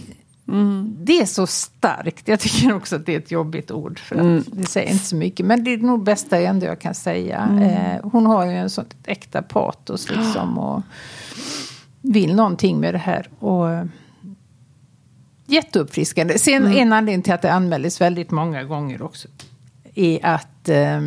Mm. 0.48 0.96
Det 0.98 1.20
är 1.20 1.26
så 1.26 1.46
starkt. 1.46 2.28
Jag 2.28 2.40
tycker 2.40 2.74
också 2.74 2.96
att 2.96 3.06
det 3.06 3.14
är 3.14 3.18
ett 3.18 3.30
jobbigt 3.30 3.70
ord. 3.70 3.98
För 3.98 4.16
att 4.16 4.20
mm. 4.20 4.44
Det 4.46 4.66
säger 4.66 4.92
inte 4.92 5.04
så 5.04 5.16
mycket. 5.16 5.46
Men 5.46 5.64
det 5.64 5.72
är 5.72 5.78
nog 5.78 6.04
bästa 6.04 6.38
ändå 6.38 6.66
jag 6.66 6.80
kan 6.80 6.94
säga. 6.94 7.38
Mm. 7.38 7.62
Eh, 7.62 8.00
hon 8.02 8.26
har 8.26 8.46
ju 8.46 8.52
en 8.52 8.70
sånt 8.70 8.94
äkta 9.04 9.42
patos 9.42 10.10
liksom. 10.10 10.58
Och 10.58 10.82
vill 12.00 12.34
någonting 12.34 12.80
med 12.80 12.94
det 12.94 12.98
här. 12.98 13.28
Och 13.38 13.68
Jätteuppfriskande. 15.50 16.38
Sen 16.38 16.66
mm. 16.66 16.78
en 16.78 16.92
anledning 16.92 17.22
till 17.22 17.32
att 17.32 17.42
det 17.42 17.52
anmäldes 17.52 18.00
väldigt 18.00 18.30
många 18.30 18.64
gånger 18.64 19.02
också 19.02 19.28
är 19.94 20.26
att 20.26 20.68
eh, 20.68 21.00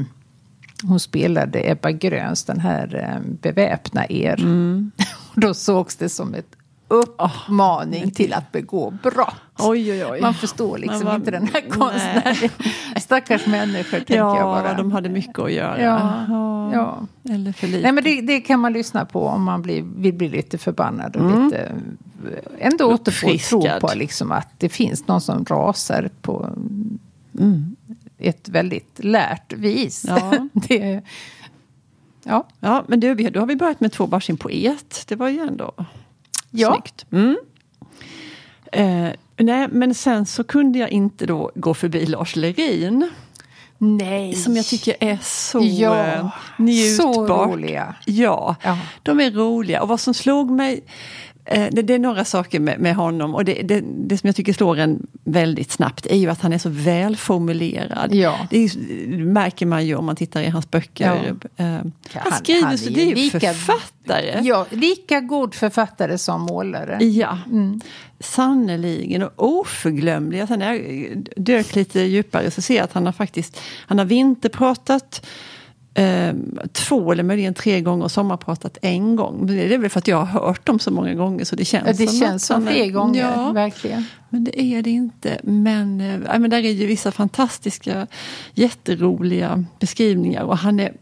hon 0.84 1.00
spelade 1.00 1.72
Ebba 1.72 1.92
Gröns 1.92 2.44
den 2.44 2.60
här 2.60 2.96
eh, 2.96 3.32
Beväpna 3.42 4.06
er. 4.10 4.40
Mm. 4.40 4.92
Då 5.36 5.54
sågs 5.54 5.96
det 5.96 6.10
som 6.10 6.34
ett 6.34 6.56
uppmaning 6.88 8.04
oh, 8.04 8.10
till 8.10 8.34
att 8.34 8.52
begå 8.52 8.90
brott. 9.04 9.36
Oj, 9.60 9.92
oj, 9.92 10.06
oj. 10.06 10.22
Man 10.22 10.34
förstår 10.34 10.78
liksom 10.78 11.06
var, 11.06 11.16
inte 11.16 11.32
den 11.32 11.48
här 11.48 11.70
konstnären. 11.70 12.50
Stackars 13.02 13.46
människor 13.46 13.98
tänker 13.98 14.16
ja, 14.16 14.38
jag 14.38 14.64
bara. 14.64 14.74
de 14.74 14.92
hade 14.92 15.10
mycket 15.10 15.40
att 15.40 15.52
göra. 15.52 15.82
Ja, 15.82 16.26
ja. 16.74 17.08
Eller 17.34 17.52
för 17.52 17.68
lite. 17.68 17.82
Nej, 17.82 17.92
men 17.92 18.04
det, 18.04 18.22
det, 18.22 18.42
kan 18.42 18.60
man 18.60 18.74
lyssna 18.74 19.06
på 19.06 19.28
om 19.28 19.44
man 19.44 19.62
blir, 19.62 19.84
vill 19.96 20.14
bli 20.14 20.30
lite 20.30 20.58
förbannad 20.58 21.16
och 21.16 21.22
mm. 21.22 21.46
lite 21.46 21.72
ändå 22.60 22.86
återfå 22.86 23.38
tro 23.38 23.80
på 23.80 23.92
liksom 23.96 24.32
att 24.32 24.48
det 24.58 24.70
finns 24.70 25.08
någon 25.08 25.22
som 25.22 25.46
rasar 25.46 26.10
på 26.22 26.50
mm. 27.40 27.76
ett 28.18 28.50
väldigt 28.50 29.00
lärt 29.04 29.54
vis. 29.54 30.06
Ja. 30.08 30.48
det, 30.54 31.02
ja. 32.24 32.48
ja, 32.60 32.84
men 32.88 33.00
du, 33.00 33.16
då 33.16 33.40
har 33.40 33.48
vi 33.48 33.56
börjat 33.56 33.80
med 33.80 33.92
två 33.92 34.06
varsin 34.06 34.38
poet. 34.38 35.04
Det 35.08 35.16
var 35.16 35.30
ju 35.30 35.40
ändå 35.40 35.74
ja. 36.54 36.72
snyggt. 36.72 37.06
Mm. 37.12 37.38
Eh, 38.72 39.14
nej, 39.38 39.68
men 39.72 39.94
sen 39.94 40.26
så 40.26 40.44
kunde 40.44 40.80
jag 40.80 40.90
inte 40.90 41.26
då 41.26 41.52
gå 41.56 41.74
förbi 41.74 42.06
Lars 42.06 42.36
Lerin. 42.36 43.10
Nej. 43.78 44.34
Som 44.34 44.56
jag 44.56 44.66
tycker 44.66 44.96
är 45.00 45.18
så 45.22 45.60
ja, 45.62 46.06
eh, 46.06 46.30
njutbart. 46.58 47.16
Så 47.16 47.26
roliga. 47.28 47.96
Ja, 48.06 48.56
ja, 48.64 48.78
de 49.04 49.20
är 49.20 49.32
roliga. 49.32 49.82
Och 49.82 49.88
vad 49.88 50.00
som 50.00 50.14
slog 50.14 50.52
mig 50.52 50.84
det, 51.46 51.82
det, 51.82 51.94
är 51.94 52.00
några 52.00 52.26
saker 52.26 52.60
med, 52.60 52.80
med 52.80 52.96
honom 52.96 53.36
och 53.36 53.46
det, 53.46 53.62
det, 53.64 53.84
det, 53.86 54.18
som 54.18 54.28
jag 54.28 54.36
tycker 54.36 54.54
slår 54.54 54.80
en 54.80 55.08
väldigt 55.24 55.72
snabbt 55.72 56.06
är 56.06 56.16
ju 56.16 56.30
att 56.30 56.42
han 56.42 56.54
är 56.54 56.58
så 56.58 56.70
välformulerad. 56.70 58.16
Ja. 58.16 58.48
Det, 58.50 58.58
är, 58.58 58.78
märker 59.18 59.66
man 59.66 59.86
ju 59.86 59.96
om 59.96 60.06
man 60.06 60.16
tittar 60.16 60.42
i 60.42 60.50
hans 60.50 60.72
böcker. 60.72 61.36
Ja. 61.56 61.66
Uh, 61.66 61.82
han, 62.14 62.32
skriver 62.32 62.64
han 62.64 62.78
så, 62.78 62.90
det 62.90 63.12
är 63.12 63.16
lika, 63.16 63.40
författare. 63.40 64.40
Ja, 64.42 64.66
lika 64.70 65.20
god 65.20 65.56
författare 65.56 66.18
som 66.18 66.42
målare. 66.42 67.06
Ja, 67.06 67.38
mm. 67.46 67.82
sannerligen 68.20 69.24
och 69.24 69.32
oförglömlig. 69.36 70.48
Sen 70.48 70.60
när 70.60 70.74
jag 70.74 71.28
dök 71.36 71.76
lite 71.76 72.00
djupare 72.00 72.52
så 72.52 72.62
ser 72.62 72.76
jag 72.76 72.84
att 72.84 72.94
han 72.94 73.06
har 73.06 73.14
faktiskt 73.14 73.60
han 73.88 73.98
har 73.98 74.06
vinterpratat 74.06 75.26
eh, 75.94 76.34
två 76.72 77.12
eller 77.12 77.24
möjligen 77.24 77.54
tre 77.54 77.82
gånger 77.82 78.04
och 78.04 78.12
sommarpratat 78.12 78.78
en 78.82 79.16
gång. 79.16 79.48
Det 79.48 79.74
är 79.74 79.78
väl 79.78 79.90
för 79.90 80.00
att 80.00 80.08
jag 80.08 80.18
har 80.18 80.42
hört 80.42 80.66
dem 80.66 80.80
så 80.80 80.92
många 80.92 81.14
gånger 81.14 81.46
så 81.46 81.56
det 81.56 81.66
känns 81.66 81.98
det 81.98 82.08
som 82.08 82.20
känns 82.20 82.46
som 82.46 82.68
fler 82.68 82.90
gånger, 82.90 83.22
ja, 83.22 83.52
verkligen. 83.52 84.06
Men 84.30 84.44
det 84.44 84.62
är 84.62 84.82
det 84.82 84.90
inte. 84.90 85.40
Men, 85.44 86.02
äh, 86.02 86.40
men 86.40 86.50
där 86.50 86.58
är 86.58 86.72
ju 86.72 86.86
vissa 86.86 87.12
fantastiska, 87.12 88.08
jätteroliga 88.54 89.66
beskrivningar 89.80 90.44
och 90.44 90.58
han 90.58 90.80
är 90.80 90.94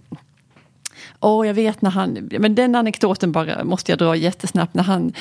Åh, 1.23 1.47
jag 1.47 1.53
vet 1.53 1.81
när 1.81 1.89
han, 1.89 2.29
men 2.39 2.55
den 2.55 2.75
anekdoten 2.75 3.31
bara 3.31 3.63
måste 3.63 3.91
jag 3.91 3.99
dra 3.99 4.15
jättesnabbt. 4.15 4.73
När 4.73 4.83
han, 4.83 5.13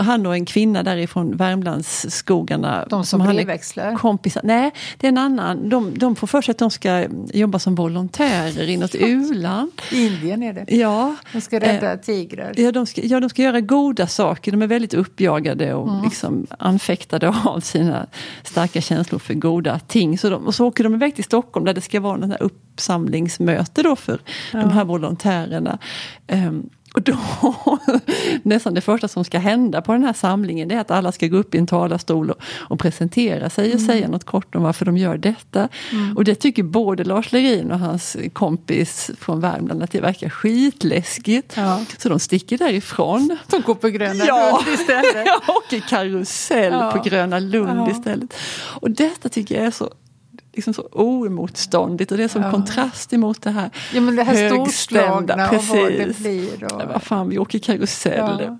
han 0.00 0.26
och 0.26 0.34
en 0.34 0.44
kvinna 0.44 0.82
därifrån 0.82 1.36
Värmlandsskogarna. 1.36 2.86
De 2.90 3.04
som, 3.04 3.20
som 3.20 3.28
brevväxlar? 3.28 3.94
Kompisar. 3.94 4.40
Nej, 4.44 4.70
det 4.96 5.06
är 5.06 5.08
en 5.08 5.18
annan. 5.18 5.68
De, 5.68 5.98
de 5.98 6.16
får 6.16 6.26
för 6.26 6.42
sig 6.42 6.52
att 6.52 6.58
de 6.58 6.70
ska 6.70 7.06
jobba 7.32 7.58
som 7.58 7.74
volontärer 7.74 8.68
i 8.68 8.76
något 8.76 8.94
u-land. 8.98 9.72
Indien 9.92 10.42
är 10.42 10.52
det. 10.52 10.76
Ja. 10.76 11.16
De 11.32 11.40
ska 11.40 11.60
rädda 11.60 11.92
eh, 11.92 11.98
tigrar. 11.98 12.52
Ja 12.56 12.72
de, 12.72 12.86
ska, 12.86 13.00
ja, 13.04 13.20
de 13.20 13.30
ska 13.30 13.42
göra 13.42 13.60
goda 13.60 14.06
saker. 14.06 14.52
De 14.52 14.62
är 14.62 14.66
väldigt 14.66 14.94
uppjagade 14.94 15.74
och 15.74 15.88
mm. 15.88 16.04
liksom 16.04 16.46
anfäktade 16.58 17.28
av 17.44 17.60
sina 17.60 18.06
starka 18.42 18.80
känslor 18.80 19.18
för 19.18 19.34
goda 19.34 19.78
ting. 19.78 20.18
Så 20.18 20.30
de, 20.30 20.46
och 20.46 20.54
så 20.54 20.66
åker 20.66 20.84
de 20.84 20.94
iväg 20.94 21.14
till 21.14 21.24
Stockholm 21.24 21.66
där 21.66 21.74
det 21.74 21.80
ska 21.80 22.00
vara 22.00 22.24
en 22.24 22.36
uppsamlingsmöte 22.76 23.82
då 23.82 23.96
för 23.96 24.20
ja. 24.52 24.58
de 24.58 24.70
här 24.70 24.84
volontärerna. 24.84 25.78
Um, 26.32 26.70
och 26.94 27.02
då, 27.02 27.18
nästan 28.42 28.74
det 28.74 28.80
första 28.80 29.08
som 29.08 29.24
ska 29.24 29.38
hända 29.38 29.82
på 29.82 29.92
den 29.92 30.04
här 30.04 30.12
samlingen 30.12 30.70
är 30.70 30.80
att 30.80 30.90
alla 30.90 31.12
ska 31.12 31.26
gå 31.26 31.36
upp 31.36 31.54
i 31.54 31.58
en 31.58 31.66
talarstol 31.66 32.30
och, 32.30 32.36
och 32.68 32.80
presentera 32.80 33.50
sig 33.50 33.64
och 33.64 33.80
mm. 33.80 33.86
säga 33.86 34.08
något 34.08 34.24
kort 34.24 34.54
om 34.54 34.62
varför 34.62 34.84
de 34.84 34.96
gör 34.96 35.16
detta. 35.18 35.68
Mm. 35.92 36.16
Och 36.16 36.24
det 36.24 36.34
tycker 36.34 36.62
både 36.62 37.04
Lars 37.04 37.32
Lerin 37.32 37.70
och 37.70 37.78
hans 37.78 38.16
kompis 38.32 39.10
från 39.20 39.40
Värmland 39.40 39.82
att 39.82 39.90
det 39.90 40.00
verkar 40.00 40.28
skitläskigt. 40.28 41.52
Ja. 41.56 41.84
Så 41.98 42.08
de 42.08 42.18
sticker 42.18 42.58
därifrån. 42.58 43.38
De 43.50 43.62
går 43.62 43.74
på 43.74 43.88
Gröna 43.88 44.24
ja. 44.24 44.62
Lund 44.64 44.80
istället. 44.80 45.26
Ja, 45.26 45.40
åker 45.54 45.80
karusell 45.80 46.72
ja. 46.72 46.90
på 46.90 47.08
Gröna 47.08 47.38
Lund 47.38 47.78
ja. 47.78 47.90
istället. 47.90 48.34
Och 48.80 48.90
detta 48.90 49.28
tycker 49.28 49.54
jag 49.54 49.64
är 49.64 49.70
så 49.70 49.90
liksom 50.56 50.74
så 50.74 50.88
oemotståndligt 50.92 52.12
och 52.12 52.18
det 52.18 52.24
är 52.24 52.28
som 52.28 52.42
ja. 52.42 52.50
kontrast 52.50 53.12
emot 53.12 53.42
det 53.42 53.50
här 53.50 53.70
Ja 53.94 54.00
men 54.00 54.16
det 54.16 54.22
här 54.22 54.50
storslagna 54.50 55.50
och 55.50 55.64
vad 55.64 55.92
det 55.92 56.18
blir. 56.18 56.64
Och... 56.64 56.82
Ja, 56.82 56.86
vad 56.92 57.02
fan, 57.02 57.28
vi 57.28 57.38
åker 57.38 57.58
karusell. 57.58 58.40
Ja. 58.40 58.58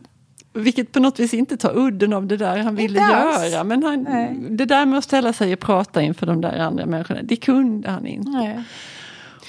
Vilket 0.53 0.93
på 0.93 1.01
något 1.01 1.21
vis 1.21 1.35
inte 1.35 1.57
tar 1.57 1.79
udden 1.79 2.13
av 2.13 2.27
det 2.27 2.37
där 2.37 2.59
han 2.59 2.77
ville 2.77 3.01
göra. 3.01 3.65
Men 3.65 3.83
han, 3.83 4.07
det 4.57 4.65
där 4.65 4.87
med 4.87 4.99
att 4.99 5.05
ställa 5.05 5.33
sig 5.33 5.53
och 5.53 5.61
prata 5.61 6.03
inför 6.03 6.27
de 6.27 6.41
där 6.41 6.59
andra 6.59 6.87
människorna, 6.87 7.21
det 7.23 7.37
kunde 7.37 7.91
han 7.91 8.07
inte. 8.07 8.31
Nej. 8.31 8.65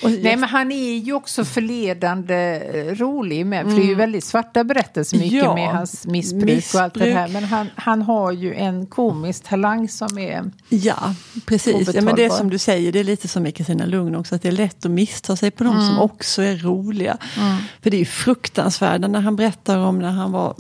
Nej 0.03 0.37
men 0.37 0.43
han 0.43 0.71
är 0.71 0.97
ju 0.97 1.13
också 1.13 1.45
förledande 1.45 2.61
eh, 2.73 2.95
rolig 2.95 3.45
med. 3.45 3.65
För 3.65 3.71
det 3.71 3.81
är 3.81 3.83
ju 3.83 3.87
mm. 3.87 3.97
väldigt 3.97 4.23
svarta 4.23 4.63
berättelser 4.63 5.17
mycket 5.17 5.43
ja, 5.43 5.55
med 5.55 5.69
hans 5.69 6.07
missbruk, 6.07 6.45
missbruk, 6.45 6.75
och 6.75 6.81
allt 6.81 6.93
det 6.93 7.11
här. 7.11 7.27
Men 7.27 7.43
han, 7.43 7.67
han 7.75 8.01
har 8.01 8.31
ju 8.31 8.53
en 8.53 8.85
komisk 8.85 9.43
talang 9.43 9.89
som 9.89 10.17
är 10.17 10.51
Ja 10.69 11.13
precis, 11.45 11.93
ja, 11.93 12.01
men 12.01 12.15
det 12.15 12.25
är 12.25 12.29
som 12.29 12.49
du 12.49 12.57
säger, 12.57 12.91
det 12.91 12.99
är 12.99 13.03
lite 13.03 13.27
som 13.27 13.43
med 13.43 13.55
Kristina 13.55 13.85
Lugn 13.85 14.15
också. 14.15 14.35
Att 14.35 14.41
det 14.41 14.47
är 14.47 14.51
lätt 14.51 14.85
att 14.85 14.91
missta 14.91 15.35
sig 15.35 15.51
på 15.51 15.63
de 15.63 15.73
mm. 15.75 15.87
som 15.87 15.99
också 15.99 16.41
är 16.41 16.55
roliga. 16.55 17.17
Mm. 17.37 17.57
För 17.81 17.89
det 17.89 17.97
är 17.97 17.99
ju 17.99 18.05
fruktansvärda 18.05 19.07
när 19.07 19.21
han 19.21 19.35
berättar 19.35 19.77
om 19.77 19.99
när 19.99 20.11
han 20.11 20.31
var 20.31 20.55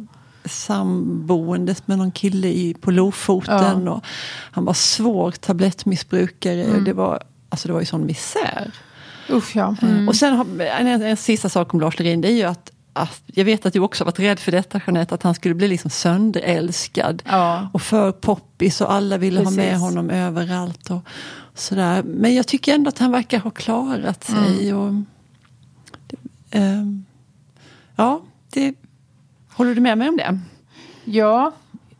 samboendes 0.45 1.87
med 1.87 1.97
någon 1.97 2.11
kille 2.11 2.47
i, 2.47 2.73
på 2.73 2.91
Lofoten. 2.91 3.85
Ja. 3.85 3.91
Och 3.91 4.03
han 4.51 4.65
var 4.65 4.73
svår 4.73 5.31
tablettmissbrukare. 5.31 6.63
Mm. 6.63 6.83
Det, 6.83 6.93
var, 6.93 7.23
alltså 7.49 7.67
det 7.67 7.73
var 7.73 7.79
ju 7.79 7.85
sån 7.85 8.05
misär. 8.05 8.71
Usch, 9.29 9.55
ja. 9.55 9.75
Mm. 9.81 10.07
Och 10.07 10.15
sen 10.15 10.35
har, 10.35 10.61
en, 10.61 10.87
en, 10.87 11.17
sista 11.17 11.49
sak 11.49 11.73
om 11.73 11.79
Lars 11.79 11.99
Lerin, 11.99 12.21
det 12.21 12.27
är 12.27 12.35
ju 12.35 12.43
att 12.43 12.71
att, 12.97 13.21
jag 13.25 13.45
vet 13.45 13.65
att 13.65 13.73
du 13.73 13.79
också 13.79 14.03
varit 14.03 14.19
rädd 14.19 14.39
för 14.39 14.51
detta 14.51 14.81
Jeanette, 14.87 15.15
att 15.15 15.23
han 15.23 15.35
skulle 15.35 15.55
bli 15.55 15.67
liksom 15.67 15.91
sönderälskad. 15.91 17.23
Ja. 17.25 17.69
Och 17.73 17.81
för 17.81 18.11
poppis 18.11 18.81
och 18.81 18.91
alla 18.91 19.17
ville 19.17 19.39
Precis. 19.39 19.57
ha 19.57 19.63
med 19.63 19.79
honom 19.79 20.09
överallt. 20.09 20.89
Och 20.89 21.01
sådär. 21.53 22.03
Men 22.03 22.35
jag 22.35 22.47
tycker 22.47 22.75
ändå 22.75 22.89
att 22.89 22.99
han 22.99 23.11
verkar 23.11 23.39
ha 23.39 23.51
klarat 23.51 24.23
sig. 24.23 24.69
Mm. 24.69 24.77
Och, 24.77 24.93
det, 26.07 26.59
um, 26.59 27.05
ja, 27.95 28.21
det, 28.53 28.73
håller 29.49 29.75
du 29.75 29.81
med 29.81 29.97
mig 29.97 30.09
om 30.09 30.17
det? 30.17 30.39
Ja, 31.05 31.51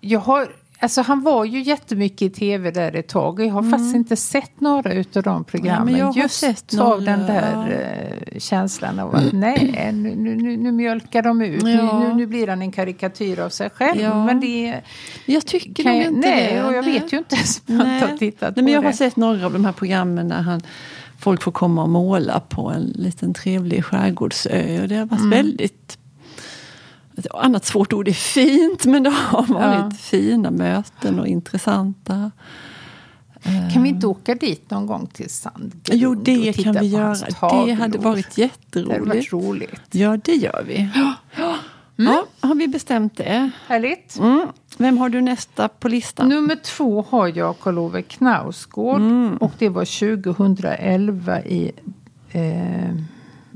jag 0.01 0.19
har 0.19 0.55
Alltså 0.79 1.01
han 1.01 1.22
var 1.22 1.46
ju 1.46 1.62
jättemycket 1.62 2.22
i 2.22 2.29
tv 2.29 2.72
där 2.72 2.96
ett 2.96 3.07
tag. 3.07 3.39
Jag 3.39 3.53
har 3.53 3.60
mm. 3.60 3.72
faktiskt 3.72 3.96
inte 3.96 4.15
sett 4.15 4.62
några 4.62 4.93
utav 4.93 5.24
de 5.24 5.43
programmen. 5.43 5.98
Ja, 5.98 6.13
just 6.15 6.39
sett 6.39 6.79
av 6.79 7.01
den 7.01 7.19
där 7.19 7.69
ja. 7.69 8.34
uh, 8.34 8.39
känslan 8.39 9.00
av 9.00 9.15
att 9.15 9.34
nej, 9.34 9.91
nu, 9.93 10.15
nu, 10.15 10.57
nu 10.57 10.72
mjölkar 10.72 11.22
de 11.22 11.41
ut. 11.41 11.63
Ja. 11.63 12.00
Nu, 12.00 12.13
nu, 12.13 12.27
blir 12.27 12.48
han 12.48 12.62
en 12.62 12.72
karikatyr 12.72 13.39
av 13.39 13.50
sig 13.50 13.69
själv. 13.69 14.01
Ja. 14.01 14.25
Men 14.25 14.39
det 14.39 14.81
Jag 15.25 15.46
tycker 15.46 15.84
nog 15.84 15.96
inte 15.96 16.29
nej, 16.29 16.53
det. 16.53 16.63
och 16.63 16.74
jag 16.74 16.86
nej. 16.86 17.00
vet 17.00 17.13
ju 17.13 17.17
inte 17.17 17.36
ens 17.36 17.62
om 17.67 17.75
jag 17.75 18.07
har 18.07 18.17
tittat 18.17 18.55
nej, 18.55 18.63
men 18.63 18.74
Jag 18.74 18.84
det. 18.84 18.88
har 18.88 18.93
sett 18.93 19.15
några 19.15 19.46
av 19.46 19.53
de 19.53 19.65
här 19.65 19.74
programmen 19.74 20.27
när 20.27 20.41
han 20.41 20.62
folk 21.19 21.43
får 21.43 21.51
komma 21.51 21.84
och 21.84 21.89
måla 21.89 22.39
på 22.39 22.69
en 22.69 22.84
liten 22.84 23.34
trevlig 23.34 23.86
skärgårdsö. 23.86 24.81
Och 24.81 24.88
det 24.88 24.96
har 24.96 25.05
varit 25.05 25.19
mm. 25.19 25.29
väldigt 25.29 25.98
annat 27.33 27.65
svårt 27.65 27.93
ord 27.93 28.07
är 28.07 28.13
fint, 28.13 28.86
men 28.86 29.03
det 29.03 29.09
har 29.09 29.45
varit 29.45 29.79
ja. 29.79 29.91
fina 29.91 30.51
möten 30.51 31.19
och 31.19 31.27
intressanta. 31.27 32.31
Kan 33.74 33.83
vi 33.83 33.89
inte 33.89 34.07
åka 34.07 34.36
dit 34.36 34.71
någon 34.71 34.86
gång 34.86 35.07
till 35.07 35.29
Sandgrund? 35.29 36.01
Jo, 36.01 36.15
det 36.15 36.53
kan 36.53 36.79
vi 36.79 36.88
göra. 36.88 37.65
Det 37.65 37.74
hade 37.74 37.97
varit 37.97 38.38
jätteroligt. 38.38 38.89
Det 38.89 38.93
hade 38.93 39.05
varit 39.05 39.33
roligt. 39.33 39.81
Ja, 39.91 40.17
det 40.17 40.33
gör 40.33 40.63
vi. 40.67 40.89
Ja. 40.95 41.55
Mm. 42.00 42.13
Ja, 42.13 42.47
har 42.47 42.55
vi 42.55 42.67
bestämt 42.67 43.17
det? 43.17 43.50
Härligt. 43.67 44.17
Mm. 44.19 44.47
Vem 44.77 44.97
har 44.97 45.09
du 45.09 45.21
nästa 45.21 45.67
på 45.67 45.88
listan? 45.88 46.29
Nummer 46.29 46.55
två 46.55 47.05
har 47.09 47.27
jag 47.27 47.59
Karl-Ove 47.59 48.01
Knausgård. 48.01 49.01
Mm. 49.01 49.38
Och 49.38 49.51
det 49.57 49.69
var 49.69 50.15
2011 50.25 51.41
i 51.41 51.71
eh, 52.31 52.95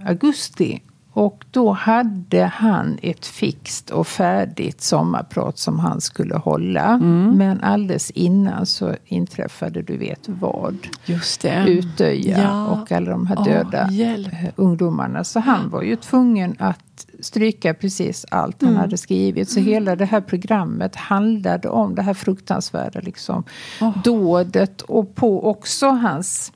augusti. 0.06 0.82
Och 1.14 1.46
då 1.52 1.72
hade 1.72 2.44
han 2.44 2.98
ett 3.02 3.26
fixt 3.26 3.90
och 3.90 4.08
färdigt 4.08 4.82
sommarprat 4.82 5.58
som 5.58 5.80
han 5.80 6.02
skulle 6.02 6.36
hålla. 6.36 6.86
Mm. 6.86 7.38
Men 7.38 7.64
alldeles 7.64 8.12
innan 8.12 8.66
så 8.66 8.96
inträffade 9.06 9.82
du 9.82 9.98
vet 9.98 10.30
vad. 10.30 10.78
Just 11.06 11.42
det. 11.42 11.66
Utöja 11.68 12.38
ja. 12.38 12.68
och 12.68 12.92
alla 12.92 13.12
de 13.12 13.28
här 13.28 13.46
döda 13.46 13.88
oh, 13.88 14.50
ungdomarna. 14.56 15.24
Så 15.24 15.40
han 15.40 15.70
var 15.70 15.82
ju 15.82 15.96
tvungen 15.96 16.56
att 16.60 17.08
stryka 17.20 17.74
precis 17.74 18.26
allt 18.32 18.62
mm. 18.62 18.74
han 18.74 18.82
hade 18.82 18.98
skrivit. 18.98 19.50
Så 19.50 19.60
mm. 19.60 19.72
hela 19.72 19.96
det 19.96 20.06
här 20.06 20.22
programmet 20.22 20.96
handlade 20.96 21.70
om 21.70 21.96
det 21.96 22.02
här 22.02 22.14
fruktansvärda 22.14 23.00
liksom, 23.00 23.44
oh. 23.82 24.04
dådet. 24.04 24.82
Och 24.82 25.16
på 25.16 25.50
också 25.50 25.88
hans 25.88 26.54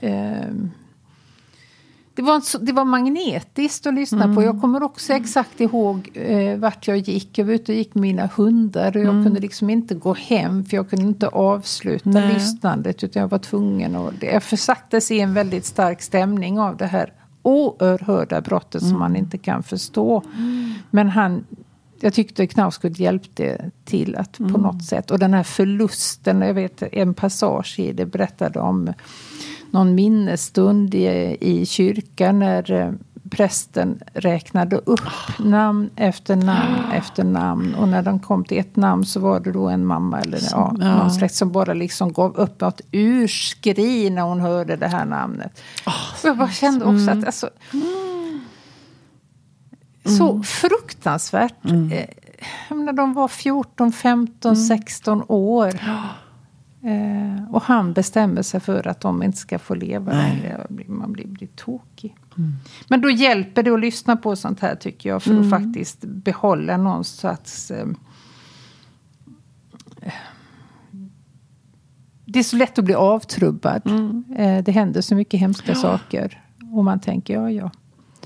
eh, 0.00 0.40
det 2.16 2.22
var, 2.22 2.64
det 2.64 2.72
var 2.72 2.84
magnetiskt 2.84 3.86
att 3.86 3.94
lyssna 3.94 4.24
mm. 4.24 4.36
på. 4.36 4.42
Jag 4.42 4.60
kommer 4.60 4.82
också 4.82 5.12
exakt 5.12 5.60
ihåg 5.60 6.10
eh, 6.14 6.58
vart 6.58 6.88
jag 6.88 6.98
gick. 6.98 7.38
Jag 7.38 7.44
var 7.44 7.52
ute 7.52 7.72
och 7.72 7.78
gick 7.78 7.94
med 7.94 8.02
mina 8.02 8.30
hundar. 8.36 8.96
Och 8.96 9.02
jag 9.02 9.10
mm. 9.10 9.24
kunde 9.24 9.40
liksom 9.40 9.70
inte 9.70 9.94
gå 9.94 10.14
hem 10.14 10.64
för 10.64 10.76
jag 10.76 10.90
kunde 10.90 11.04
inte 11.04 11.28
avsluta 11.28 12.08
Nej. 12.08 12.34
lyssnandet. 12.34 13.04
Utan 13.04 13.20
jag 13.22 13.28
var 13.28 13.38
tvungen 13.38 13.96
att... 13.96 14.22
Jag 14.22 14.42
försattes 14.42 15.10
i 15.10 15.20
en 15.20 15.34
väldigt 15.34 15.64
stark 15.64 16.02
stämning 16.02 16.58
av 16.58 16.76
det 16.76 16.86
här 16.86 17.12
oerhörda 17.42 18.40
brottet 18.40 18.82
mm. 18.82 18.90
som 18.90 18.98
man 18.98 19.16
inte 19.16 19.38
kan 19.38 19.62
förstå. 19.62 20.22
Mm. 20.36 20.74
Men 20.90 21.08
han, 21.08 21.44
jag 22.00 22.14
tyckte 22.14 22.46
Knausgård 22.46 22.96
hjälpte 22.98 23.70
till 23.84 24.16
att 24.16 24.38
på 24.38 24.44
mm. 24.44 24.60
något 24.60 24.84
sätt. 24.84 25.10
Och 25.10 25.18
den 25.18 25.34
här 25.34 25.42
förlusten, 25.42 26.40
jag 26.40 26.54
vet 26.54 26.82
en 26.82 27.14
passage 27.14 27.78
i 27.78 27.92
det 27.92 28.06
berättade 28.06 28.60
om 28.60 28.92
någon 29.70 29.94
minnesstund 29.94 30.94
i, 30.94 31.36
i 31.40 31.66
kyrkan 31.66 32.38
när 32.38 32.72
eh, 32.72 32.92
prästen 33.30 34.00
räknade 34.14 34.76
upp 34.76 35.00
namn 35.38 35.90
efter 35.96 36.36
namn 36.36 36.92
efter 36.92 37.24
namn. 37.24 37.74
Och 37.74 37.88
när 37.88 38.02
de 38.02 38.20
kom 38.20 38.44
till 38.44 38.58
ett 38.58 38.76
namn 38.76 39.04
så 39.04 39.20
var 39.20 39.40
det 39.40 39.52
då 39.52 39.68
en 39.68 39.86
mamma 39.86 40.20
eller 40.20 40.40
ja, 40.50 40.74
ja. 40.80 40.96
någon 40.96 41.10
släkt 41.10 41.34
som 41.34 41.52
bara 41.52 41.74
liksom 41.74 42.12
gav 42.12 42.36
upp 42.36 42.60
något 42.60 42.80
urskri 42.92 44.10
när 44.10 44.22
hon 44.22 44.40
hörde 44.40 44.76
det 44.76 44.88
här 44.88 45.04
namnet. 45.04 45.62
Oh, 45.86 46.16
så 46.16 46.26
jag 46.26 46.36
bara 46.36 46.50
kände 46.50 46.84
också 46.84 47.10
mm. 47.10 47.18
att 47.18 47.26
alltså, 47.26 47.50
mm. 47.72 48.40
så 50.18 50.42
fruktansvärt. 50.42 51.64
Mm. 51.64 51.92
Eh, 51.92 52.76
när 52.76 52.92
de 52.92 53.14
var 53.14 53.28
14, 53.28 53.92
15, 53.92 54.52
mm. 54.52 54.64
16 54.64 55.22
år. 55.28 55.80
Eh, 56.86 57.44
och 57.50 57.62
han 57.62 57.92
bestämmer 57.92 58.42
sig 58.42 58.60
för 58.60 58.88
att 58.88 59.00
de 59.00 59.22
inte 59.22 59.38
ska 59.38 59.58
få 59.58 59.74
leva 59.74 60.12
längre. 60.12 60.66
Man 60.86 61.12
blir, 61.12 61.26
blir 61.26 61.48
tokig. 61.48 62.16
Mm. 62.38 62.52
Men 62.88 63.00
då 63.00 63.10
hjälper 63.10 63.62
det 63.62 63.70
att 63.70 63.80
lyssna 63.80 64.16
på 64.16 64.36
sånt 64.36 64.60
här 64.60 64.74
tycker 64.74 65.08
jag. 65.08 65.22
För 65.22 65.30
mm. 65.30 65.42
att 65.42 65.50
faktiskt 65.50 66.04
behålla 66.04 66.76
någon 66.76 67.04
sorts... 67.04 67.70
Eh, 67.70 67.86
det 72.24 72.38
är 72.38 72.42
så 72.42 72.56
lätt 72.56 72.78
att 72.78 72.84
bli 72.84 72.94
avtrubbad. 72.94 73.82
Mm. 73.84 74.24
Eh, 74.36 74.64
det 74.64 74.72
händer 74.72 75.00
så 75.00 75.14
mycket 75.14 75.40
hemska 75.40 75.72
ja. 75.72 75.74
saker. 75.74 76.42
och 76.72 76.84
man 76.84 77.00
tänker, 77.00 77.34
ja 77.34 77.50
ja. 77.50 77.70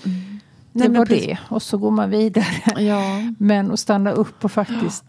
Mm. 0.04 0.40
Det 0.72 0.88
Nej, 0.88 0.98
var 0.98 1.06
det. 1.06 1.38
Och 1.48 1.62
så 1.62 1.78
går 1.78 1.90
man 1.90 2.10
vidare. 2.10 2.82
Ja. 2.82 3.02
Men 3.38 3.70
att 3.72 3.80
stanna 3.80 4.10
upp 4.10 4.44
och 4.44 4.52
faktiskt 4.52 5.04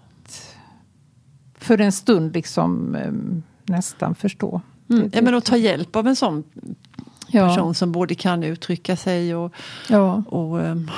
för 1.62 1.82
en 1.82 1.91
stund 1.91 2.34
liksom 2.34 2.96
um, 3.08 3.44
nästan 3.65 4.15
förstå. 4.15 4.62
Mm. 4.89 5.10
Ja, 5.13 5.22
men 5.22 5.36
att 5.36 5.46
ta 5.46 5.58
hjälp 5.58 5.96
av 5.96 6.08
en 6.08 6.15
sån 6.15 6.44
person 7.32 7.68
ja. 7.68 7.74
som 7.74 7.91
både 7.91 8.15
kan 8.15 8.44
uttrycka 8.44 8.96
sig 8.96 9.36
och, 9.36 9.53
ja. 9.89 10.24
och 10.27 10.58
um, 10.58 10.91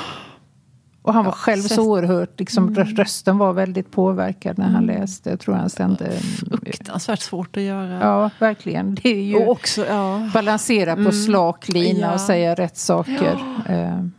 och 1.01 1.13
han 1.13 1.25
var 1.25 1.31
ja, 1.31 1.35
själv 1.35 1.61
så 1.61 1.81
oerhört, 1.81 2.39
liksom, 2.39 2.67
mm. 2.67 2.85
rösten 2.85 3.37
var 3.37 3.53
väldigt 3.53 3.91
påverkad 3.91 4.57
när 4.57 4.65
han 4.65 4.83
mm. 4.83 4.99
läste. 4.99 5.29
Jag 5.29 5.39
tror 5.39 5.55
han 5.55 5.69
stämde... 5.69 6.11
Fruktansvärt 6.49 7.19
svårt 7.19 7.57
att 7.57 7.63
göra. 7.63 7.99
Ja, 8.01 8.29
verkligen. 8.39 8.95
Det 8.95 9.09
är 9.09 9.21
ju 9.21 9.35
och 9.35 9.51
också, 9.51 9.85
ja. 9.85 10.29
balansera 10.33 10.95
på 10.95 11.01
mm. 11.01 11.11
slak 11.11 11.67
lina 11.67 11.99
ja. 11.99 12.13
och 12.13 12.19
säga 12.19 12.55
rätt 12.55 12.77
saker. 12.77 13.37
Ja. 13.67 14.09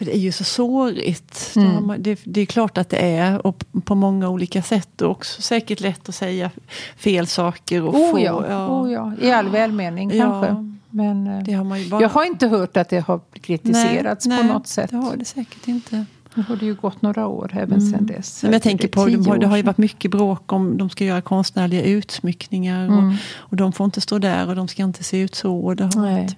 För 0.00 0.04
det 0.04 0.16
är 0.16 0.18
ju 0.18 0.32
så 0.32 0.44
sårigt. 0.44 1.52
Mm. 1.56 1.94
Det, 1.98 2.20
det, 2.24 2.40
är 2.40 2.46
klart 2.46 2.78
att 2.78 2.88
det 2.88 2.96
är. 2.96 3.46
Och 3.46 3.64
på 3.84 3.94
många 3.94 4.28
olika 4.28 4.62
sätt. 4.62 5.02
Och 5.02 5.10
också 5.10 5.42
säkert 5.42 5.80
lätt 5.80 6.08
att 6.08 6.14
säga 6.14 6.50
fel 6.96 7.26
saker. 7.26 7.82
Och 7.82 7.94
oh, 7.94 8.10
få, 8.10 8.18
ja. 8.18 8.44
ja. 8.48 8.68
Oh, 8.68 8.92
ja. 8.92 9.12
I 9.20 9.32
all 9.32 9.48
välmening 9.48 10.10
kanske. 10.10 10.72
Men 10.90 11.26
eh, 11.26 11.56
har 11.56 11.90
bara... 11.90 12.02
jag 12.02 12.08
har 12.08 12.24
inte 12.24 12.48
hört 12.48 12.76
att 12.76 12.88
det 12.88 13.00
har 13.00 13.20
kritiserats 13.40 14.26
nej, 14.26 14.38
på 14.38 14.44
nej, 14.44 14.52
något 14.52 14.66
sätt. 14.66 14.90
det 14.90 14.96
har 14.96 15.16
det 15.16 15.24
säkert 15.24 15.68
inte. 15.68 16.04
Nu 16.34 16.42
har 16.42 16.56
det 16.56 16.66
ju 16.66 16.74
gått 16.74 17.02
några 17.02 17.26
år 17.26 17.50
även 17.54 17.78
mm. 17.78 17.92
sedan 17.92 18.06
dess. 18.06 18.42
Men 18.42 18.52
jag 18.52 18.62
tänker 18.62 18.88
på, 18.88 19.06
de 19.06 19.26
har, 19.26 19.38
det 19.38 19.46
har 19.46 19.56
ju 19.56 19.62
varit 19.62 19.78
mycket 19.78 20.10
bråk 20.10 20.52
om 20.52 20.78
de 20.78 20.90
ska 20.90 21.04
göra 21.04 21.20
konstnärliga 21.20 21.82
utsmyckningar. 21.82 22.86
Mm. 22.86 23.08
Och, 23.08 23.14
och 23.38 23.56
de 23.56 23.72
får 23.72 23.84
inte 23.84 24.00
stå 24.00 24.18
där 24.18 24.48
och 24.48 24.56
de 24.56 24.68
ska 24.68 24.82
inte 24.82 25.04
se 25.04 25.18
ut 25.18 25.34
så. 25.34 25.56
Och 25.56 25.76
det 25.76 25.84
har 25.84 26.02
varit 26.02 26.36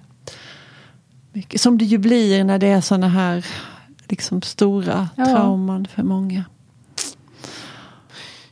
mycket, 1.33 1.61
som 1.61 1.77
det 1.77 1.85
ju 1.85 1.97
blir 1.97 2.43
när 2.43 2.59
det 2.59 2.67
är 2.67 2.81
sådana 2.81 3.07
här 3.07 3.45
liksom 4.07 4.41
stora 4.41 5.09
ja. 5.15 5.25
trauman 5.25 5.87
för 5.95 6.03
många. 6.03 6.43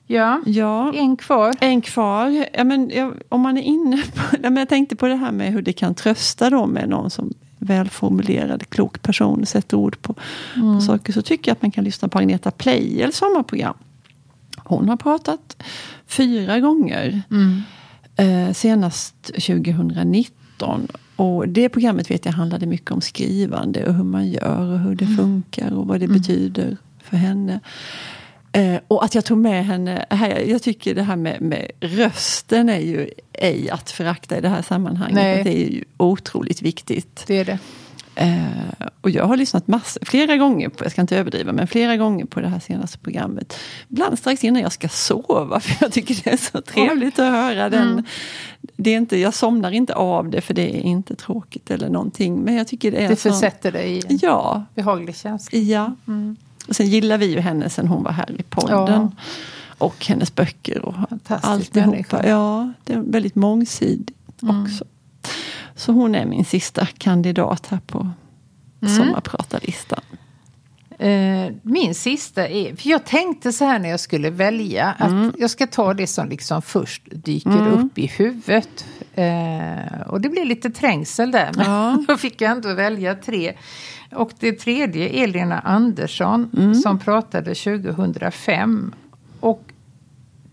Ja, 0.07 0.41
ja, 0.45 0.93
en 0.93 1.17
kvar. 1.17 1.53
En 1.59 1.81
kvar. 1.81 2.45
Ja, 2.53 2.63
men, 2.63 2.91
ja, 2.93 3.13
om 3.29 3.41
man 3.41 3.57
är 3.57 3.61
inne 3.61 3.97
på, 3.97 4.21
ja, 4.43 4.50
men 4.50 4.57
jag 4.57 4.69
tänkte 4.69 4.95
på 4.95 5.07
det 5.07 5.15
här 5.15 5.31
med 5.31 5.53
hur 5.53 5.61
det 5.61 5.73
kan 5.73 5.95
trösta 5.95 6.50
då 6.50 6.65
med 6.65 6.89
någon 6.89 7.09
som 7.09 7.33
välformulerad, 7.57 8.69
klok 8.69 9.01
person 9.01 9.45
sätter 9.45 9.77
ord 9.77 10.01
på, 10.01 10.15
mm. 10.55 10.75
på 10.75 10.81
saker. 10.81 11.13
Så 11.13 11.21
tycker 11.21 11.51
jag 11.51 11.55
att 11.55 11.61
man 11.61 11.71
kan 11.71 11.83
lyssna 11.83 12.07
på 12.07 12.19
Agneta 12.19 12.51
Pleijels 12.51 13.17
sommarprogram. 13.17 13.77
Hon 14.57 14.89
har 14.89 14.97
pratat 14.97 15.63
fyra 16.07 16.59
gånger. 16.59 17.21
Mm. 17.31 17.61
Eh, 18.15 18.53
senast 18.53 19.25
2019. 19.25 20.88
Och 21.21 21.47
det 21.47 21.69
programmet 21.69 22.11
vet 22.11 22.25
jag 22.25 22.31
handlade 22.31 22.65
mycket 22.65 22.91
om 22.91 23.01
skrivande 23.01 23.85
och 23.85 23.93
hur 23.93 24.03
man 24.03 24.27
gör 24.27 24.73
och 24.73 24.79
hur 24.79 24.95
det 24.95 25.05
mm. 25.05 25.17
funkar 25.17 25.73
och 25.73 25.87
vad 25.87 25.99
det 25.99 26.05
mm. 26.05 26.17
betyder 26.17 26.77
för 27.03 27.17
henne. 27.17 27.59
Eh, 28.51 28.79
och 28.87 29.03
att 29.03 29.15
jag 29.15 29.25
tog 29.25 29.37
med 29.37 29.65
henne 29.65 30.05
här, 30.09 30.39
jag 30.39 30.61
tycker 30.61 30.95
det 30.95 31.03
här 31.03 31.15
med, 31.15 31.41
med 31.41 31.71
rösten 31.79 32.69
är 32.69 32.79
ju 32.79 33.09
ej 33.33 33.69
att 33.69 33.91
förakta 33.91 34.37
i 34.37 34.41
det 34.41 34.49
här 34.49 34.61
sammanhanget. 34.61 35.43
Det 35.43 35.65
är 35.65 35.69
ju 35.69 35.83
otroligt 35.97 36.61
viktigt. 36.61 37.23
Det 37.27 37.37
är 37.37 37.45
det. 37.45 37.59
Eh, 38.21 38.87
och 39.01 39.09
jag 39.09 39.25
har 39.25 39.37
lyssnat 39.37 39.67
massor, 39.67 40.05
flera 40.05 40.37
gånger, 40.37 40.69
på, 40.69 40.85
jag 40.85 40.91
ska 40.91 41.01
inte 41.01 41.17
överdriva, 41.17 41.53
men 41.53 41.67
flera 41.67 41.97
gånger 41.97 42.25
på 42.25 42.39
det 42.41 42.47
här 42.47 42.59
senaste 42.59 42.97
programmet. 42.97 43.59
Ibland 43.89 44.19
strax 44.19 44.43
innan 44.43 44.61
jag 44.61 44.71
ska 44.71 44.89
sova, 44.89 45.59
för 45.59 45.85
jag 45.85 45.91
tycker 45.91 46.23
det 46.23 46.29
är 46.29 46.37
så 46.37 46.61
trevligt 46.61 47.19
att 47.19 47.31
höra 47.31 47.69
den. 47.69 47.91
Mm. 47.91 48.03
Det 48.75 48.89
är 48.89 48.97
inte, 48.97 49.17
jag 49.17 49.33
somnar 49.33 49.71
inte 49.71 49.95
av 49.95 50.29
det, 50.29 50.41
för 50.41 50.53
det 50.53 50.77
är 50.77 50.81
inte 50.81 51.15
tråkigt 51.15 51.71
eller 51.71 51.89
någonting. 51.89 52.41
Men 52.41 52.55
jag 52.55 52.67
tycker 52.67 52.91
det 52.91 52.97
är 52.97 53.09
Det 53.09 53.15
försätter 53.15 53.71
dig 53.71 53.91
i 53.91 54.03
en 54.09 54.19
ja, 54.21 54.65
behaglig 54.75 55.15
känsla. 55.15 55.59
Ja. 55.59 55.95
Mm. 56.07 56.35
Och 56.67 56.75
sen 56.75 56.87
gillar 56.87 57.17
vi 57.17 57.25
ju 57.25 57.39
henne 57.39 57.69
sen 57.69 57.87
hon 57.87 58.03
var 58.03 58.11
här 58.11 58.31
i 58.39 58.43
podden. 58.43 58.75
Ja. 58.77 59.11
Och 59.77 60.05
hennes 60.05 60.35
böcker 60.35 60.85
och 60.85 60.95
alltihopa. 61.27 62.27
Ja, 62.27 62.73
det 62.83 62.93
är 62.93 62.99
väldigt 62.99 63.35
mångsidigt 63.35 64.41
mm. 64.41 64.63
också. 64.63 64.86
Så 65.82 65.91
hon 65.91 66.15
är 66.15 66.26
min 66.26 66.46
sista 66.46 66.86
kandidat 66.86 67.67
här 67.67 67.80
på 67.88 68.00
mm. 68.82 68.96
sommarpratarlistan. 68.96 70.02
Uh, 71.04 71.52
min 71.62 71.96
sista 71.96 72.48
är, 72.48 72.76
för 72.76 72.89
jag 72.89 73.06
tänkte 73.06 73.52
så 73.52 73.65
här 73.65 73.80
när 73.80 73.89
jag 73.89 74.00
skulle 74.00 74.30
välja 74.30 74.96
att 75.00 75.12
mm. 75.12 75.34
jag 75.38 75.50
ska 75.50 75.67
ta 75.67 75.94
det 75.94 76.08
som 76.08 76.30
liksom 76.30 76.62
först 76.62 77.04
dyker 77.12 77.50
mm. 77.50 77.74
upp 77.74 77.98
i 77.98 78.08
huvudet. 78.08 78.86
Uh, 79.17 80.02
och 80.08 80.22
det 80.22 80.30
blir 80.30 80.46
lite 80.46 80.70
trängsel 80.70 81.32
där, 81.32 81.52
men 81.56 81.65
ja. 81.65 81.98
då 82.08 82.17
fick 82.17 82.41
jag 82.41 82.52
ändå 82.52 82.74
välja 82.74 83.15
tre. 83.15 83.54
Och 84.12 84.32
det 84.39 84.52
tredje 84.52 85.10
är 85.10 85.28
Lena 85.28 85.60
Andersson 85.60 86.50
mm. 86.58 86.76
som 86.76 87.00
pratade 87.00 87.56
2005. 87.56 88.94
Och 89.39 89.70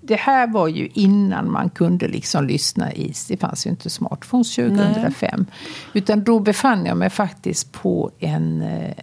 det 0.08 0.16
här 0.16 0.46
var 0.46 0.68
ju 0.68 0.88
innan 0.94 1.50
man 1.50 1.70
kunde 1.70 2.08
liksom 2.08 2.46
lyssna 2.46 2.92
i, 2.92 3.12
det 3.28 3.36
fanns 3.36 3.66
ju 3.66 3.70
inte 3.70 3.90
smartphones 3.90 4.54
2005. 4.54 5.30
Nej. 5.36 5.46
Utan 5.92 6.24
då 6.24 6.40
befann 6.40 6.86
jag 6.86 6.96
mig 6.96 7.10
faktiskt 7.10 7.72
på 7.72 8.10
en 8.18 8.62
eh, 8.62 8.94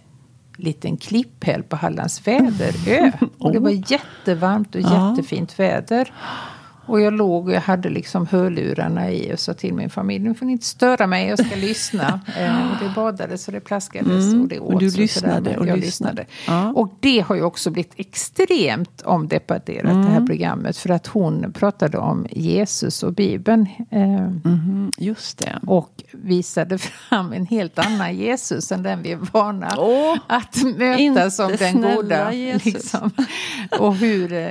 liten 0.56 0.96
klipphäll 0.96 1.62
på 1.62 1.76
Hallands 1.76 2.26
väderö. 2.26 3.12
Och 3.38 3.52
det 3.52 3.58
var 3.58 3.92
jättevarmt 3.92 4.74
och 4.74 4.80
ja. 4.80 5.10
jättefint 5.10 5.58
väder. 5.58 6.12
Och 6.86 7.00
jag 7.00 7.12
låg 7.12 7.46
och 7.46 7.52
jag 7.52 7.60
hade 7.60 7.88
liksom 7.88 8.26
hörlurarna 8.26 9.10
i 9.10 9.34
och 9.34 9.40
sa 9.40 9.54
till 9.54 9.74
min 9.74 9.90
familj, 9.90 10.24
nu 10.24 10.34
får 10.34 10.46
ni 10.46 10.52
inte 10.52 10.64
störa 10.64 11.06
mig, 11.06 11.28
jag 11.28 11.46
ska 11.46 11.56
lyssna. 11.56 12.20
eh, 12.38 12.70
och 12.70 12.84
det 12.84 12.94
badades 12.94 13.48
och 13.48 13.54
det 13.54 13.60
plaskades 13.60 14.24
mm. 14.24 14.42
och 14.42 14.48
det 14.48 14.60
åts. 14.60 14.74
Och 14.74 14.80
du 14.80 14.90
lyssnade 14.90 15.56
och 15.56 15.66
jag 15.66 15.78
lyssnade. 15.78 16.26
Ja. 16.46 16.72
Och 16.72 16.94
det 17.00 17.20
har 17.20 17.34
ju 17.34 17.42
också 17.42 17.70
blivit 17.70 17.92
extremt 17.96 19.02
omdebatterat, 19.02 19.84
mm. 19.84 20.02
det 20.02 20.08
här 20.08 20.16
mm. 20.16 20.26
programmet. 20.26 20.76
För 20.76 20.90
att 20.90 21.06
hon 21.06 21.52
pratade 21.52 21.98
om 21.98 22.26
Jesus 22.30 23.02
och 23.02 23.12
Bibeln. 23.12 23.68
Eh, 23.90 24.02
mm. 24.02 24.90
Just 24.98 25.38
det. 25.38 25.58
Och 25.66 26.02
visade 26.12 26.78
fram 26.78 27.32
en 27.32 27.46
helt 27.46 27.78
annan 27.78 28.16
Jesus 28.16 28.72
än 28.72 28.82
den 28.82 29.02
vi 29.02 29.12
är 29.12 29.18
vana 29.32 29.68
oh, 29.78 30.18
att 30.26 30.62
möta 30.76 31.30
som 31.30 31.56
den 31.58 31.82
goda. 31.82 32.30
Liksom. 32.64 33.10
Och 33.78 33.94
hur, 33.94 34.32
eh, 34.32 34.50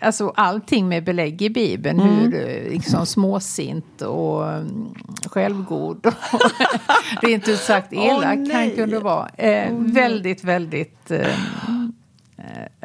alltså 0.00 0.32
allting 0.36 0.88
med 0.88 1.04
belägg 1.04 1.42
i 1.42 1.50
Bibeln. 1.52 2.00
Mm. 2.00 2.18
Hur 2.18 2.34
eh, 2.34 2.70
liksom, 2.70 3.06
småsint 3.06 4.02
och 4.02 4.42
um, 4.42 4.94
självgod 5.26 6.06
och 6.06 7.22
rent 7.22 7.48
ut 7.48 7.60
sagt 7.60 7.92
elak 7.92 8.38
oh, 8.38 8.52
han 8.52 8.70
kunde 8.70 8.98
vara. 8.98 9.28
Eh, 9.28 9.74
oh, 9.74 9.92
väldigt, 9.92 10.44
väldigt 10.44 11.10
eh, 11.10 11.34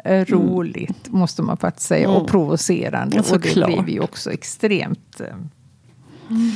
eh, 0.04 0.24
roligt 0.24 1.08
mm. 1.08 1.20
måste 1.20 1.42
man 1.42 1.56
faktiskt 1.56 1.88
säga. 1.88 2.08
Och 2.08 2.16
mm. 2.16 2.26
provocerande. 2.26 3.16
Ja, 3.16 3.34
och 3.34 3.40
det 3.40 3.54
blev 3.54 3.88
ju 3.88 4.00
också 4.00 4.32
extremt... 4.32 5.20
Eh, 5.20 5.26
mm. 6.30 6.52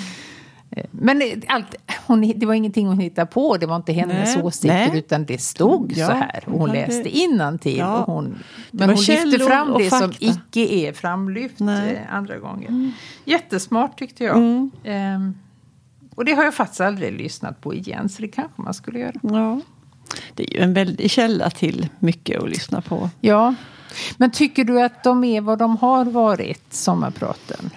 Men 0.90 1.22
allt, 1.48 1.74
hon, 2.06 2.32
det 2.37 2.46
var 2.46 2.54
ingenting 2.54 2.87
hon 2.87 2.98
hittade 2.98 3.26
på, 3.26 3.56
det 3.56 3.66
var 3.66 3.76
inte 3.76 3.92
hennes 3.92 4.37
nej, 4.37 4.44
åsikter 4.44 4.88
nej. 4.88 4.98
utan 4.98 5.24
det 5.24 5.40
stod 5.40 5.92
ja, 5.96 6.06
så 6.06 6.12
här. 6.12 6.44
Och 6.46 6.58
hon 6.58 6.70
läste 6.70 7.08
innantill. 7.08 7.78
Ja. 7.78 7.98
Och 7.98 8.14
hon, 8.14 8.38
men 8.70 8.88
hon 8.88 8.98
lyfte 8.98 9.38
fram 9.38 9.74
det 9.78 9.90
som 9.90 10.12
icke 10.18 10.61
är 10.61 10.92
framlyft 10.92 11.61
nej. 11.61 11.94
Eh, 11.94 12.14
andra 12.14 12.38
gånger. 12.38 12.68
Mm. 12.68 12.92
Jättesmart 13.24 13.98
tyckte 13.98 14.24
jag. 14.24 14.37
Mm. 14.37 14.70
Um, 14.85 15.35
och 16.14 16.24
det 16.24 16.32
har 16.32 16.44
jag 16.44 16.54
faktiskt 16.54 16.80
aldrig 16.80 17.12
lyssnat 17.12 17.61
på 17.61 17.74
igen, 17.74 18.08
så 18.08 18.22
det 18.22 18.28
kanske 18.28 18.62
man 18.62 18.74
skulle 18.74 18.98
göra. 18.98 19.14
Ja. 19.22 19.61
Det 20.35 20.42
är 20.42 20.56
ju 20.56 20.62
en 20.62 20.74
väldig 20.74 21.11
källa 21.11 21.50
till 21.50 21.88
mycket 21.98 22.42
att 22.42 22.48
lyssna 22.48 22.80
på. 22.80 23.11
Ja. 23.20 23.54
Men 24.16 24.30
tycker 24.30 24.64
du 24.64 24.82
att 24.82 25.04
de 25.04 25.24
är 25.24 25.40
vad 25.40 25.58
de 25.58 25.76
har 25.76 26.04
varit, 26.04 26.72
sommarpraten? 26.72 27.70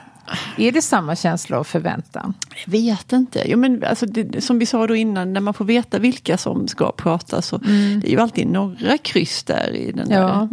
Är 0.58 0.72
det 0.72 0.82
samma 0.82 1.16
känsla 1.16 1.60
av 1.60 1.64
förväntan? 1.64 2.34
Jag 2.66 2.72
vet 2.72 3.14
inte. 3.14 3.44
Jo, 3.46 3.58
men 3.58 3.84
alltså 3.84 4.06
det, 4.06 4.44
som 4.44 4.60
vi 4.60 4.66
sa 4.66 4.88
då 4.88 4.96
innan, 4.96 5.34
när 5.34 5.42
man 5.42 5.54
får 5.54 5.66
veta 5.66 6.00
vilka 6.00 6.38
som 6.38 6.68
ska 6.68 6.92
prata 6.92 7.42
så 7.42 7.56
mm. 7.56 8.00
det 8.00 8.08
är 8.08 8.12
ju 8.12 8.20
alltid 8.20 8.48
några 8.48 8.98
kryss 8.98 9.44
där 9.44 9.76
i 9.76 9.92
den 9.92 10.10
ja. 10.10 10.18
där 10.18 10.50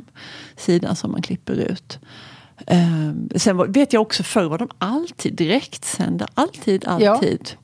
sidan 0.57 0.97
som 0.97 1.11
man 1.11 1.23
klipper 1.23 1.55
ut. 1.55 1.99
Um, 2.67 3.29
sen 3.37 3.73
vet 3.73 3.93
jag 3.93 4.03
också 4.03 4.23
förr 4.23 4.45
var 4.45 4.59
de 4.59 4.69
alltid 4.79 5.35
direktsända. 5.35 6.29
Alltid, 6.35 6.85
alltid. 6.87 7.51
Ja. 7.51 7.59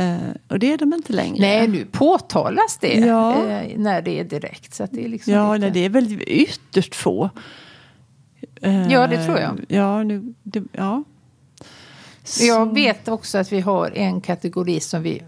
Uh, 0.00 0.34
och 0.48 0.58
det 0.58 0.72
är 0.72 0.78
de 0.78 0.94
inte 0.94 1.12
längre. 1.12 1.40
Nej, 1.40 1.68
nu 1.68 1.84
påtalas 1.84 2.78
det 2.80 2.94
ja. 2.94 3.36
uh, 3.36 3.78
när 3.78 4.02
det 4.02 4.20
är 4.20 4.24
direkt. 4.24 4.74
Så 4.74 4.86
det 4.90 5.04
är 5.04 5.08
liksom 5.08 5.32
ja, 5.32 5.54
lite... 5.54 5.60
nej, 5.66 5.70
det 5.70 5.84
är 5.84 5.88
väl 5.88 6.22
ytterst 6.26 6.94
få. 6.94 7.30
Uh, 8.66 8.92
ja, 8.92 9.06
det 9.06 9.24
tror 9.24 9.38
jag. 9.38 9.64
Ja, 9.68 10.02
nu, 10.02 10.34
det, 10.42 10.62
ja. 10.72 11.04
Jag 12.40 12.74
vet 12.74 13.08
också 13.08 13.38
att 13.38 13.52
vi 13.52 13.60
har 13.60 13.90
en 13.94 14.20
kategori 14.20 14.80
som 14.80 15.02
vi 15.02 15.22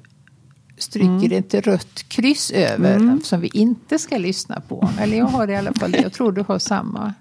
stryker 0.79 1.27
mm. 1.27 1.33
ett 1.33 1.55
rött 1.55 2.09
kryss 2.09 2.51
över 2.51 2.97
mm. 2.97 3.21
som 3.23 3.41
vi 3.41 3.51
inte 3.53 3.99
ska 3.99 4.19
lyssna 4.19 4.61
på. 4.61 4.91
Eller 5.01 5.19
jag 5.19 5.27
har 5.27 5.51
i 5.51 5.57
alla 5.57 5.73
fall 5.73 5.93
det. 5.93 5.99
Jag 6.03 6.13
tror 6.13 6.33
du 6.33 6.45
har 6.49 6.59
samma. 6.59 7.15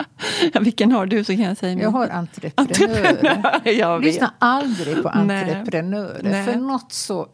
Ja, 0.53 0.59
vilken 0.61 0.91
har 0.91 1.05
du 1.05 1.23
så 1.23 1.33
kan 1.33 1.41
jag 1.41 1.57
säga 1.57 1.75
min. 1.75 1.83
Jag 1.83 1.91
har 1.91 2.09
entreprenörer. 2.09 3.61
jag 3.71 4.03
Lyssna 4.03 4.33
aldrig 4.39 5.03
på 5.03 5.09
entreprenörer. 5.09 6.19
Nej. 6.23 6.45
För 6.45 6.55
något 6.55 6.91
så 6.91 7.27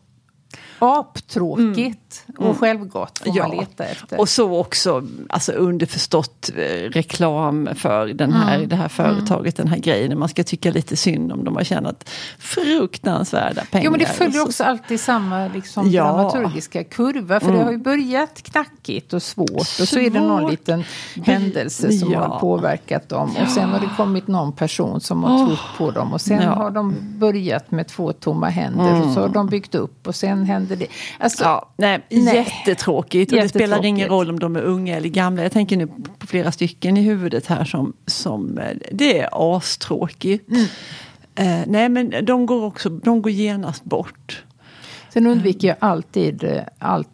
aptråkigt 0.84 2.24
mm. 2.28 2.38
och 2.38 2.46
mm. 2.46 2.56
självgott 2.56 3.20
får 3.20 3.38
ja. 3.38 3.48
man 3.48 3.58
leta 3.58 3.84
efter. 3.86 4.20
Och 4.20 4.30
så 4.30 4.60
också 4.60 5.04
alltså 5.30 5.52
underförstått 5.52 6.50
eh, 6.58 6.62
reklam 6.90 7.70
för 7.76 8.08
den 8.08 8.34
här, 8.34 8.56
mm. 8.56 8.70
det 8.70 8.76
här 8.76 8.88
företaget, 8.88 9.56
den 9.56 9.68
här 9.68 9.78
grejen. 9.78 10.20
Man 10.20 10.30
ska 10.30 10.44
tycka 10.44 10.72
lite 10.72 10.96
synd 10.96 11.32
om 11.32 11.44
de 11.44 11.56
har 11.56 11.64
tjänat 11.64 12.10
fruktansvärda 12.40 13.64
pengar. 13.72 13.86
Jo 13.86 13.92
men 13.92 14.00
det 14.00 14.06
följer 14.06 14.42
också 14.42 14.64
alltid 14.64 15.00
samma 15.00 15.48
liksom, 15.48 15.92
ja. 15.92 16.04
dramaturgiska 16.04 16.84
kurva. 16.84 17.40
För 17.40 17.48
mm. 17.48 17.60
det 17.60 17.66
har 17.66 17.72
ju 17.72 17.78
börjat 17.78 18.42
knackigt 18.42 19.14
och 19.14 19.24
svårt. 19.24 19.80
Och 19.82 19.88
så 19.88 20.00
är 20.00 20.10
det 20.10 20.20
någon 20.20 20.52
liten 20.52 20.84
händelse 21.26 21.92
som 21.92 22.12
ja. 22.12 22.20
har 22.20 22.40
påverkat 22.40 23.10
dem. 23.10 23.36
Och 23.42 23.50
sen 23.50 23.70
har 23.70 23.80
det 23.80 23.90
kommit 23.98 24.28
någon 24.28 24.54
person 24.54 25.02
som 25.02 25.24
har 25.24 25.38
oh. 25.38 25.48
trott 25.48 25.60
på 25.78 25.92
dem. 25.92 26.14
Och 26.14 26.22
sen 26.22 26.44
har 26.44 26.72
de 26.72 26.96
börjat 27.00 27.72
med 27.72 27.88
två 27.88 28.14
tomma 28.14 28.50
händer. 28.50 28.90
Mm. 28.90 29.02
Och 29.02 29.14
så 29.14 29.22
har 29.22 29.30
de 29.30 29.48
byggt 29.48 29.76
upp. 29.76 30.08
Och 30.08 30.16
sen 30.16 30.44
händer 30.46 30.73
det. 30.76 30.88
Alltså, 31.20 31.44
ja, 31.44 31.74
nej, 31.78 32.00
nej. 32.10 32.36
Jättetråkigt. 32.36 33.32
Och 33.32 33.38
det 33.38 33.50
spelar 33.50 33.86
ingen 33.86 34.10
roll 34.10 34.30
om 34.30 34.40
de 34.40 34.56
är 34.56 34.62
unga 34.62 34.98
eller 34.98 35.10
gamla. 35.10 35.44
Jag 35.44 35.52
tänker 35.52 35.78
nu 35.78 35.88
på 36.20 36.28
flera 36.28 36.52
stycken 36.52 36.98
i 36.98 37.02
huvudet 37.02 37.46
här 37.46 37.66
som, 37.66 37.94
som 38.06 38.58
eh, 38.58 38.78
det 38.92 39.20
är 39.20 39.30
astråkigt. 39.32 40.50
Mm. 40.50 40.66
Uh, 41.40 41.64
nej 41.68 41.90
men 41.90 42.26
de 42.26 42.46
går 42.46 42.66
också, 42.66 42.90
de 42.90 43.22
går 43.22 43.32
genast 43.32 43.84
bort. 43.84 44.44
Sen 45.14 45.28
undviker 45.28 45.68
jag 45.68 45.78
alltid 45.80 46.44
uh, 46.44 46.62
allt 46.80 47.10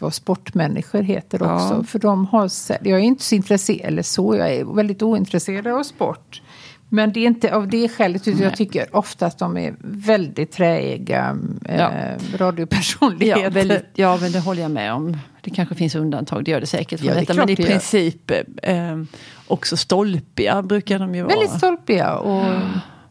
vad 0.00 0.14
sportmänniskor 0.14 1.02
heter 1.02 1.42
också. 1.42 1.74
Ja. 1.74 1.84
För 1.84 1.98
de 1.98 2.26
har, 2.26 2.50
jag 2.68 2.86
är 2.86 2.98
inte 2.98 3.24
så 3.24 3.34
intresserad, 3.34 3.86
eller 3.86 4.02
så, 4.02 4.36
jag 4.36 4.54
är 4.54 4.74
väldigt 4.74 5.02
ointresserad 5.02 5.66
av 5.66 5.82
sport. 5.82 6.42
Men 6.88 7.12
det 7.12 7.20
är 7.20 7.26
inte 7.26 7.54
av 7.54 7.68
det 7.68 7.88
skälet, 7.88 8.28
utan 8.28 8.42
jag 8.42 8.56
tycker 8.56 8.96
ofta 8.96 9.26
att 9.26 9.38
de 9.38 9.56
är 9.56 9.74
väldigt 9.80 10.52
träiga 10.52 11.38
ja. 11.64 11.92
eh, 11.92 12.36
radiopersonligheter. 12.36 13.42
Ja, 13.42 13.50
väldigt, 13.50 13.84
ja, 13.94 14.18
men 14.20 14.32
det 14.32 14.40
håller 14.40 14.62
jag 14.62 14.70
med 14.70 14.92
om. 14.92 15.16
Det 15.40 15.50
kanske 15.50 15.74
finns 15.74 15.94
undantag, 15.94 16.44
det 16.44 16.50
gör 16.50 16.60
det 16.60 16.66
säkert. 16.66 17.00
Ja, 17.02 17.14
det 17.14 17.20
detta, 17.20 17.34
men 17.34 17.50
i 17.50 17.56
princip 17.56 18.30
eh, 18.62 19.02
också 19.46 19.76
stolpiga 19.76 20.62
brukar 20.62 20.98
de 20.98 21.14
ju 21.14 21.22
vara. 21.22 21.34
Väldigt 21.34 21.56
stolpiga. 21.56 22.16
Och 22.16 22.44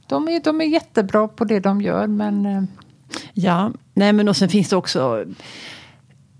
de, 0.08 0.28
är, 0.28 0.44
de 0.44 0.62
är 0.62 0.66
jättebra 0.66 1.28
på 1.28 1.46
det 1.46 1.60
de 1.60 1.82
gör, 1.82 2.08
men... 2.08 2.46
Eh, 2.46 2.64
ja, 3.34 3.72
nej 3.94 4.14
men 4.14 4.28
och 4.28 4.38
sen 4.38 4.50
finns 4.50 4.70
det 4.70 4.76
också 4.76 5.26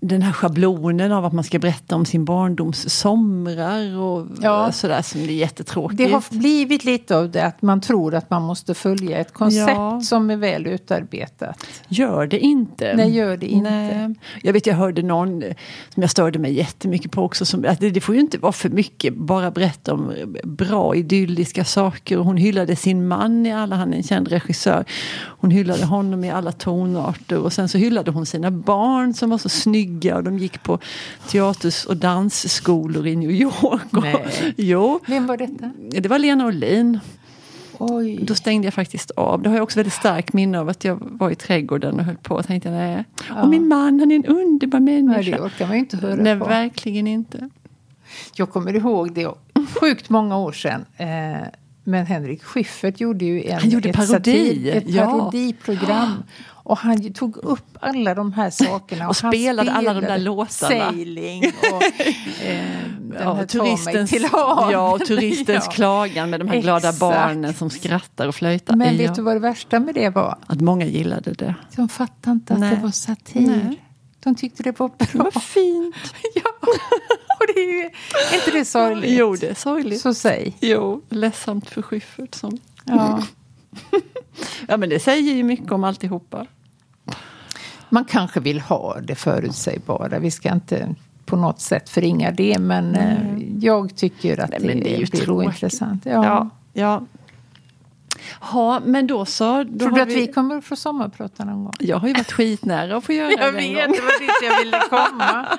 den 0.00 0.22
här 0.22 0.32
schablonen 0.32 1.12
av 1.12 1.24
att 1.24 1.32
man 1.32 1.44
ska 1.44 1.58
berätta 1.58 1.96
om 1.96 2.04
sin 2.04 2.24
barndoms 2.24 2.90
somrar 2.90 3.98
och 3.98 4.26
ja. 4.42 4.72
sådär 4.72 5.02
som 5.02 5.20
det 5.20 5.32
är 5.32 5.36
jättetråkigt. 5.36 5.98
Det 5.98 6.12
har 6.12 6.24
blivit 6.30 6.84
lite 6.84 7.16
av 7.16 7.30
det 7.30 7.44
att 7.44 7.62
man 7.62 7.80
tror 7.80 8.14
att 8.14 8.30
man 8.30 8.42
måste 8.42 8.74
följa 8.74 9.18
ett 9.18 9.32
koncept 9.32 9.70
ja. 9.70 10.00
som 10.00 10.30
är 10.30 10.36
väl 10.36 10.66
utarbetat. 10.66 11.66
Gör 11.88 12.26
det 12.26 12.38
inte. 12.38 12.96
Nej, 12.96 13.10
gör 13.10 13.36
det 13.36 13.46
inte. 13.46 13.70
Nej. 13.70 14.14
Jag 14.42 14.52
vet, 14.52 14.66
jag 14.66 14.74
hörde 14.74 15.02
någon 15.02 15.42
som 15.94 16.02
jag 16.02 16.10
störde 16.10 16.38
mig 16.38 16.52
jättemycket 16.52 17.12
på 17.12 17.22
också. 17.22 17.44
Som, 17.44 17.64
att 17.68 17.80
det, 17.80 17.90
det 17.90 18.00
får 18.00 18.14
ju 18.14 18.20
inte 18.20 18.38
vara 18.38 18.52
för 18.52 18.68
mycket, 18.68 19.14
bara 19.14 19.50
berätta 19.50 19.94
om 19.94 20.12
bra 20.44 20.94
idylliska 20.94 21.64
saker. 21.64 22.18
Och 22.18 22.24
hon 22.24 22.36
hyllade 22.36 22.76
sin 22.76 23.08
man 23.08 23.46
i 23.46 23.52
alla, 23.52 23.76
han 23.76 23.92
är 23.92 23.96
en 23.96 24.02
känd 24.02 24.28
regissör. 24.28 24.84
Hon 25.40 25.50
hyllade 25.50 25.84
honom 25.84 26.24
i 26.24 26.30
alla 26.30 26.52
tonarter 26.52 27.38
och 27.38 27.52
sen 27.52 27.68
så 27.68 27.78
hyllade 27.78 28.10
hon 28.10 28.26
sina 28.26 28.50
barn 28.50 29.14
som 29.14 29.30
var 29.30 29.38
så 29.38 29.48
snygga 29.48 29.87
snygga 29.88 30.16
och 30.16 30.24
de 30.24 30.38
gick 30.38 30.62
på 30.62 30.78
teaters 31.28 31.84
och 31.84 31.96
dansskolor 31.96 33.06
i 33.06 33.16
New 33.16 33.30
York. 33.30 33.92
Och, 33.92 34.02
Nej. 34.02 34.54
jo, 34.56 35.00
Vem 35.06 35.26
var 35.26 35.36
detta? 35.36 35.70
Det 35.90 36.08
var 36.08 36.18
Lena 36.18 36.46
Olin. 36.46 37.00
Oj. 37.78 38.18
Då 38.22 38.34
stängde 38.34 38.66
jag 38.66 38.74
faktiskt 38.74 39.10
av. 39.10 39.42
Det 39.42 39.48
har 39.48 39.56
jag 39.56 39.62
också 39.62 39.78
väldigt 39.78 39.94
starkt 39.94 40.32
minne 40.32 40.58
av 40.58 40.68
att 40.68 40.84
jag 40.84 40.98
var 41.00 41.30
i 41.30 41.34
trädgården 41.34 41.98
och 41.98 42.04
höll 42.04 42.16
på 42.16 42.34
och 42.34 42.46
tänkte 42.46 42.70
nej. 42.70 43.04
Ja. 43.28 43.42
Och 43.42 43.48
min 43.48 43.68
man, 43.68 44.00
han 44.00 44.10
är 44.10 44.16
en 44.16 44.24
underbar 44.24 44.80
människa. 44.80 45.20
Nej, 45.20 45.30
det 45.30 45.40
orkar 45.40 45.66
man 45.66 45.76
inte 45.76 45.96
höra 45.96 46.22
nej, 46.22 46.38
på. 46.38 46.44
verkligen 46.44 47.06
inte. 47.06 47.50
Jag 48.34 48.50
kommer 48.50 48.76
ihåg 48.76 49.12
det 49.14 49.34
sjukt 49.80 50.10
många 50.10 50.38
år 50.38 50.52
sedan. 50.52 50.84
Eh, 50.96 51.06
men 51.84 52.06
Henrik 52.06 52.42
Schyffert 52.42 53.00
gjorde 53.00 53.24
ju 53.24 53.44
en, 53.44 53.60
han 53.60 53.70
gjorde 53.70 53.88
ett, 53.88 53.96
parodi. 53.96 54.12
Satir, 54.12 54.76
ett 54.76 54.96
parodiprogram. 54.96 56.12
Ja. 56.28 56.57
Och 56.68 56.78
han 56.78 57.12
tog 57.12 57.36
upp 57.36 57.78
alla 57.80 58.14
de 58.14 58.32
här 58.32 58.50
sakerna. 58.50 59.04
och, 59.04 59.10
och 59.10 59.16
spelade, 59.16 59.72
alla 59.72 59.94
de 59.94 60.00
där 60.00 60.18
låtarna. 60.18 60.48
Sailing 60.90 61.52
och 61.72 61.82
eh, 62.42 62.66
ja, 63.20 63.46
turistens, 63.46 64.10
till 64.10 64.28
Ja, 64.32 64.92
och 64.92 65.04
turistens 65.04 65.64
ja. 65.66 65.72
klagan 65.72 66.30
med 66.30 66.40
de 66.40 66.48
här 66.48 66.54
Exakt. 66.54 66.64
glada 66.64 66.92
barnen 66.92 67.54
som 67.54 67.70
skrattar 67.70 68.28
och 68.28 68.34
flöjtar. 68.34 68.76
Men 68.76 68.98
vet 68.98 69.14
du 69.14 69.22
vad 69.22 69.36
det 69.36 69.40
värsta 69.40 69.80
med 69.80 69.94
det 69.94 70.10
var? 70.10 70.38
Att 70.46 70.60
många 70.60 70.86
gillade 70.86 71.32
det. 71.32 71.54
De 71.76 71.88
fattade 71.88 72.32
inte 72.32 72.54
att 72.54 72.60
Nej. 72.60 72.76
det 72.76 72.82
var 72.82 72.90
satir. 72.90 73.40
Nej. 73.40 73.82
De 74.20 74.34
tyckte 74.34 74.62
det 74.62 74.78
var 74.78 74.88
bra. 74.88 75.06
Det 75.12 75.18
var 75.18 75.40
fint. 75.40 75.96
ja. 76.34 76.50
Och 77.40 77.46
det 77.54 77.60
är, 77.60 77.72
ju, 77.72 77.90
är 78.32 78.34
inte 78.34 78.50
det 78.50 78.64
sorgligt? 78.64 79.18
Jo, 79.18 79.36
det 79.36 79.48
är 79.48 79.54
sorgligt. 79.54 80.00
Så 80.00 80.14
säg. 80.14 80.56
Jo, 80.60 81.02
ledsamt 81.08 81.70
för 81.70 81.82
Schyffert 81.82 82.34
som... 82.34 82.58
Ja. 82.84 83.22
ja, 84.68 84.76
men 84.76 84.88
det 84.88 85.00
säger 85.00 85.34
ju 85.34 85.42
mycket 85.42 85.72
om 85.72 85.84
alltihopa. 85.84 86.46
Man 87.90 88.04
kanske 88.04 88.40
vill 88.40 88.60
ha 88.60 89.00
det 89.00 89.14
förutsägbara. 89.14 90.18
Vi 90.18 90.30
ska 90.30 90.52
inte 90.52 90.94
på 91.28 91.36
något 91.36 91.60
sätt 91.60 91.88
förringa 91.88 92.30
det. 92.30 92.58
Men 92.58 92.94
mm. 92.94 93.60
jag 93.60 93.96
tycker 93.96 94.40
att 94.40 94.50
Nej, 94.50 94.60
det, 94.60 94.74
det, 94.74 95.02
är 95.02 95.10
blir 95.10 95.30
ointressant. 95.30 96.06
Ja. 96.06 96.24
Ja, 96.24 96.50
ja. 96.72 97.02
Ja, 98.52 98.80
men 98.84 99.06
då 99.06 99.24
så. 99.24 99.64
Då 99.64 99.78
Tror 99.78 99.96
du 99.96 100.02
att 100.02 100.08
vi... 100.08 100.14
vi 100.14 100.32
kommer 100.32 100.60
få 100.60 100.76
sommarprata 100.76 101.44
någon 101.44 101.64
gång? 101.64 101.72
Jag 101.78 101.96
har 101.96 102.08
ju 102.08 102.14
varit 102.14 102.32
skitnära 102.32 102.96
att 102.96 103.04
få 103.04 103.12
göra 103.12 103.30
jag 103.38 103.40
det 103.40 103.46
en 103.46 103.74
vet, 103.74 103.96
det 103.96 104.02
var 104.02 104.20
dit 104.20 104.30
jag 104.42 104.64
ville 104.64 104.82
komma. 104.90 105.46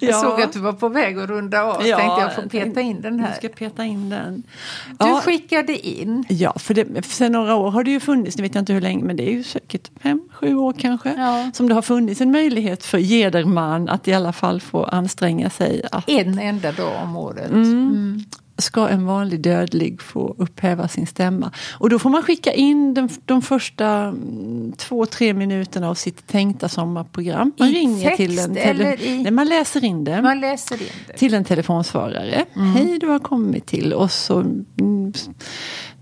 Jag 0.00 0.10
ja. 0.10 0.20
såg 0.20 0.42
att 0.42 0.52
du 0.52 0.58
var 0.58 0.72
på 0.72 0.88
väg 0.88 1.18
att 1.18 1.28
runda 1.28 1.62
av. 1.62 1.86
Ja, 1.86 1.96
tänkte 1.96 2.20
jag 2.20 2.34
får 2.34 2.42
peta 2.42 2.80
in 2.80 3.00
den 3.00 3.20
här. 3.20 3.28
Du 3.28 3.34
ska 3.34 3.48
peta 3.48 3.84
in 3.84 4.08
den. 4.08 4.42
Du 4.86 5.06
ja. 5.06 5.20
skickade 5.24 5.88
in. 5.88 6.24
Ja, 6.28 6.58
för, 6.58 6.74
det, 6.74 7.06
sen 7.06 7.32
några 7.32 7.54
år 7.54 7.70
har 7.70 7.84
det 7.84 7.90
ju 7.90 8.00
funnits, 8.00 8.36
nu 8.36 8.42
vet 8.42 8.54
jag 8.54 8.62
inte 8.62 8.72
hur 8.72 8.80
länge, 8.80 9.04
men 9.04 9.16
det 9.16 9.28
är 9.28 9.32
ju 9.32 9.42
säkert 9.42 9.90
fem, 10.00 10.27
sju 10.40 10.56
år 10.56 10.72
kanske. 10.78 11.14
Ja. 11.18 11.50
Som 11.54 11.68
det 11.68 11.74
har 11.74 11.82
funnits 11.82 12.20
en 12.20 12.30
möjlighet 12.30 12.84
för 12.84 12.98
Gederman 12.98 13.88
att 13.88 14.08
i 14.08 14.12
alla 14.12 14.32
fall 14.32 14.60
få 14.60 14.84
anstränga 14.84 15.50
sig. 15.50 15.82
Att... 15.92 16.08
En 16.08 16.38
enda 16.38 16.72
dag 16.72 17.02
om 17.02 17.16
året. 17.16 17.50
Mm. 17.50 17.72
Mm 17.72 18.24
ska 18.58 18.88
en 18.88 19.06
vanlig 19.06 19.40
dödlig 19.40 20.02
få 20.02 20.34
upphäva 20.38 20.88
sin 20.88 21.06
stämma. 21.06 21.50
Och 21.72 21.90
då 21.90 21.98
får 21.98 22.10
man 22.10 22.22
skicka 22.22 22.52
in 22.52 22.94
den, 22.94 23.08
de 23.24 23.42
första 23.42 23.86
mm, 23.88 24.72
två, 24.76 25.06
tre 25.06 25.34
minuterna 25.34 25.88
av 25.88 25.94
sitt 25.94 26.26
tänkta 26.26 26.68
sommarprogram. 26.68 27.52
Man 27.58 27.68
I 27.68 27.72
ringer 27.72 28.16
till 28.16 28.38
en 28.38 28.54
tele, 28.54 28.96
i... 28.96 29.22
nej, 29.22 29.32
man 29.32 29.48
läser 29.48 29.84
in 29.84 30.04
det. 30.04 30.22
Man 30.22 30.40
läser 30.40 30.82
in 30.82 30.88
det. 31.06 31.12
Till 31.12 31.34
en 31.34 31.44
telefonsvarare. 31.44 32.44
Mm. 32.56 32.72
Hej, 32.72 32.98
du 32.98 33.06
har 33.06 33.18
kommit 33.18 33.66
till 33.66 33.92
och 33.92 34.10
så 34.10 34.40
mm, 34.40 35.12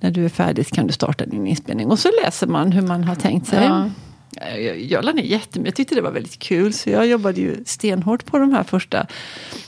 när 0.01 0.11
du 0.11 0.25
är 0.25 0.29
färdig 0.29 0.66
kan 0.66 0.87
du 0.87 0.92
starta 0.92 1.27
din 1.27 1.46
inspelning. 1.46 1.87
Och 1.87 1.99
så 1.99 2.09
läser 2.25 2.46
man 2.46 2.72
hur 2.72 2.83
man 2.83 3.05
har 3.05 3.14
tänkt 3.14 3.49
sig. 3.49 3.64
Ja. 3.64 3.90
Jag, 4.40 4.81
jag 4.81 5.05
la 5.05 5.12
ner 5.12 5.22
jättemycket. 5.22 5.66
Jag 5.66 5.77
tyckte 5.77 5.94
det 5.94 6.01
var 6.01 6.11
väldigt 6.11 6.38
kul. 6.38 6.72
Så 6.72 6.90
jag 6.90 7.07
jobbade 7.07 7.40
ju 7.40 7.64
stenhårt 7.66 8.25
på 8.27 8.38
de 8.38 8.53
här 8.53 8.62
första 8.62 9.07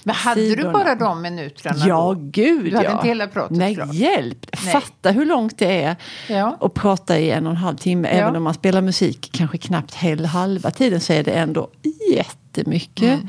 Men 0.02 0.14
hade 0.14 0.40
sidorna. 0.40 0.68
du 0.68 0.72
bara 0.72 0.94
de 0.94 1.22
minuterna 1.22 1.86
Ja, 1.86 2.14
då? 2.14 2.20
gud 2.32 2.64
Du 2.64 2.76
hade 2.76 2.88
ja. 2.88 2.92
inte 2.92 3.08
hela 3.08 3.26
pratet 3.26 3.56
Nej, 3.56 3.74
klart. 3.74 3.94
hjälp! 3.94 4.46
Nej. 4.64 4.72
Fatta 4.72 5.10
hur 5.10 5.24
långt 5.26 5.58
det 5.58 5.82
är 5.82 5.96
ja. 6.28 6.58
att 6.60 6.74
prata 6.74 7.18
i 7.18 7.30
en 7.30 7.46
och 7.46 7.50
en 7.50 7.56
halv 7.56 7.76
timme. 7.76 8.08
Ja. 8.08 8.14
Även 8.14 8.36
om 8.36 8.42
man 8.42 8.54
spelar 8.54 8.80
musik 8.80 9.30
kanske 9.32 9.58
knappt 9.58 9.94
hel, 9.94 10.24
halva 10.24 10.70
tiden 10.70 11.00
så 11.00 11.12
är 11.12 11.22
det 11.24 11.32
ändå 11.32 11.70
jättemycket. 12.12 13.20
Mm. 13.20 13.28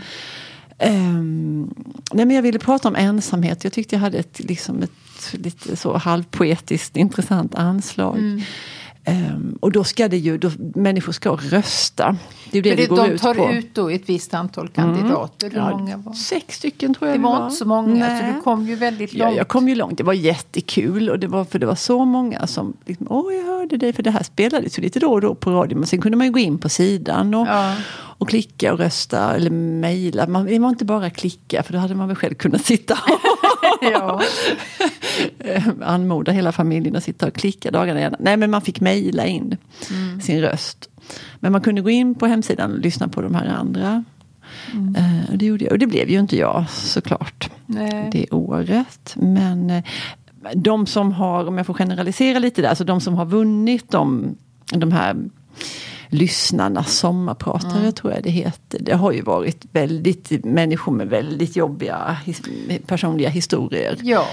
Um, 0.82 1.73
nej 2.13 2.25
men 2.25 2.36
jag 2.36 2.43
ville 2.43 2.60
prata 2.60 2.88
om 2.88 2.95
ensamhet. 2.95 3.63
Jag 3.63 3.73
tyckte 3.73 3.95
jag 3.95 3.99
hade 4.02 4.17
ett, 4.17 4.39
liksom 4.39 4.84
ett 4.84 4.91
lite 5.32 5.75
så 5.75 5.97
halvpoetiskt 5.97 6.97
intressant 6.97 7.56
anslag. 7.56 8.17
Mm. 8.17 8.41
Um, 9.12 9.58
och 9.60 9.72
då 9.72 9.84
ska 9.84 10.08
det 10.08 10.17
ju, 10.17 10.38
då, 10.38 10.52
människor 10.76 11.12
ska 11.12 11.30
rösta. 11.32 12.17
Det 12.52 12.58
är 12.58 12.63
det, 12.63 12.69
det, 12.69 12.76
det 12.76 12.86
går 12.86 12.98
de 12.98 13.12
ut 13.12 13.22
tar 13.22 13.34
på. 13.34 13.52
ut 13.52 13.76
då 13.76 13.89
ett 13.89 14.10
visst 14.10 14.34
antal 14.34 14.69
kandidater. 14.69 15.48
Mm. 15.48 15.63
Hur 15.63 15.72
många 15.72 15.98
var? 15.98 16.13
Sex 16.13 16.56
stycken 16.56 16.93
tror 16.93 17.10
jag 17.10 17.19
det 17.19 17.24
var. 17.24 17.34
Det 17.34 17.39
var 17.39 17.45
inte 17.45 17.56
så 17.56 17.65
många, 17.65 18.08
Nej. 18.08 18.19
så 18.19 18.36
du 18.36 18.41
kom 18.41 18.67
ju 18.67 18.76
väldigt 18.76 19.13
långt. 19.13 19.32
Ja, 19.32 19.38
jag 19.38 19.48
kom 19.48 19.69
ju 19.69 19.76
långt. 19.76 19.98
Det 19.98 20.04
var 20.04 20.13
jättekul. 20.13 21.10
Och 21.10 21.19
det 21.19 21.28
var, 21.28 21.45
för 21.45 21.60
det 21.60 21.65
var 21.65 21.76
så 21.76 22.06
många 22.06 22.48
som, 22.48 22.74
liksom, 22.86 23.08
åh 23.10 23.34
jag 23.34 23.45
hörde 23.45 23.78
dig, 23.78 23.93
för 23.93 24.04
det 24.04 24.12
här 24.12 24.24
spelades 24.24 24.78
ju 24.80 24.84
lite 24.84 25.00
då 25.00 25.12
och 25.12 25.22
då 25.22 25.36
på 25.36 25.52
radio. 25.52 25.78
Men 25.78 25.88
sen 25.88 26.02
kunde 26.02 26.17
man 26.17 26.28
ju 26.28 26.34
gå 26.34 26.39
in 26.39 26.58
på 26.58 26.69
sidan 26.69 27.34
och, 27.34 27.48
ja. 27.48 27.76
och 27.91 28.30
klicka 28.30 28.74
och 28.74 28.80
rösta 28.80 29.36
eller 29.36 29.50
mejla. 29.50 30.28
Man, 30.28 30.62
var 30.62 30.69
inte 30.69 30.86
bara 30.86 31.10
klicka, 31.10 31.63
för 31.63 31.74
då 31.74 31.80
hade 31.80 31.95
man 31.95 32.08
väl 32.08 32.17
själv 32.17 32.34
kunnat 32.34 32.65
sitta 32.65 32.98
och 33.82 34.22
anmoda 35.82 36.32
hela 36.32 36.52
familjen 36.52 36.96
att 36.96 37.04
sitta 37.04 37.28
och 37.28 37.34
klicka 37.34 37.72
dagarna 37.72 38.00
gärna. 38.00 38.18
Nej, 38.20 38.38
men 38.38 38.52
man 38.52 38.62
fick 38.62 38.82
mejla 38.82 39.26
in 39.26 39.58
mm. 39.92 40.22
sin 40.22 40.42
röst. 40.42 40.89
Men 41.39 41.52
man 41.52 41.62
kunde 41.62 41.82
gå 41.82 41.89
in 41.89 42.15
på 42.15 42.26
hemsidan 42.26 42.72
och 42.72 42.80
lyssna 42.80 43.08
på 43.08 43.22
de 43.22 43.36
här 43.36 43.48
andra. 43.48 44.04
Mm. 44.74 44.96
Uh, 44.96 45.38
det 45.38 45.46
gjorde 45.46 45.63
jag. 45.63 45.72
Och 45.72 45.80
det 45.80 45.88
blev 45.88 46.10
ju 46.10 46.20
inte 46.20 46.38
jag 46.38 46.70
såklart 46.70 47.50
Nej. 47.65 48.10
det 48.12 48.32
året. 48.32 49.15
Men 49.15 49.70
uh, 49.70 49.84
de 50.56 50.86
som 50.86 51.12
har, 51.12 51.48
om 51.48 51.58
jag 51.58 51.65
får 51.65 51.74
generalisera 51.74 52.39
lite 52.39 52.62
där, 52.62 52.70
alltså 52.70 52.84
de 52.84 53.02
som 53.02 53.15
har 53.15 53.26
vunnit 53.26 53.92
de, 53.92 54.36
de 54.65 54.92
här 54.92 55.15
lyssnarnas 56.10 56.98
sommarpratare 56.98 57.80
mm. 57.80 57.91
tror 57.91 58.13
jag 58.13 58.24
det 58.24 58.30
heter. 58.30 58.80
Det 58.80 58.93
har 58.93 59.12
ju 59.12 59.22
varit 59.22 59.65
väldigt 59.72 60.45
människor 60.45 60.91
med 60.91 61.10
väldigt 61.10 61.56
jobbiga 61.56 62.17
his 62.26 62.41
personliga 62.88 63.30
historier. 63.30 63.98
Ja. 64.02 64.26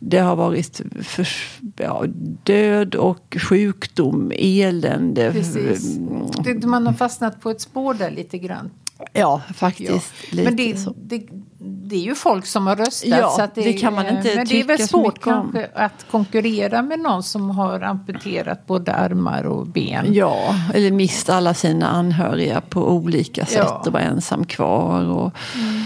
Det 0.00 0.18
har 0.18 0.36
varit 0.36 0.80
för, 1.02 1.28
ja, 1.76 2.04
död 2.42 2.94
och 2.94 3.36
sjukdom, 3.40 4.32
elände. 4.34 5.32
Precis. 5.32 5.98
Det, 6.44 6.66
man 6.66 6.86
har 6.86 6.94
fastnat 6.94 7.40
på 7.40 7.50
ett 7.50 7.60
spår 7.60 7.94
där 7.94 8.10
lite 8.10 8.38
grann. 8.38 8.70
Ja, 9.12 9.42
faktiskt. 9.54 10.14
Ja. 10.30 10.42
Men 10.44 10.56
det, 10.56 10.76
det, 10.96 11.22
det, 11.60 11.96
är 11.96 12.00
ju 12.00 12.14
folk 12.14 12.46
som 12.46 12.66
har 12.66 12.76
röstat. 12.76 13.10
Ja, 13.10 13.30
så 13.30 13.48
det, 13.54 13.64
det, 13.64 13.72
kan 13.72 13.94
man 13.94 14.06
inte 14.06 14.36
Men 14.36 14.46
det 14.46 14.60
är 14.60 14.64
väl 14.64 14.88
svårt 14.88 15.20
kanske 15.20 15.70
att 15.74 16.06
konkurrera 16.10 16.82
med 16.82 17.00
någon 17.00 17.22
som 17.22 17.50
har 17.50 17.80
amputerat 17.80 18.66
både 18.66 18.94
armar 18.94 19.44
och 19.44 19.66
ben. 19.66 20.14
Ja, 20.14 20.54
eller 20.74 20.90
mist 20.90 21.28
alla 21.28 21.54
sina 21.54 21.88
anhöriga 21.88 22.60
på 22.60 22.90
olika 22.90 23.46
sätt 23.46 23.56
ja. 23.56 23.82
och 23.86 23.92
var 23.92 24.00
ensam 24.00 24.44
kvar. 24.44 25.04
Och, 25.04 25.32
mm. 25.54 25.84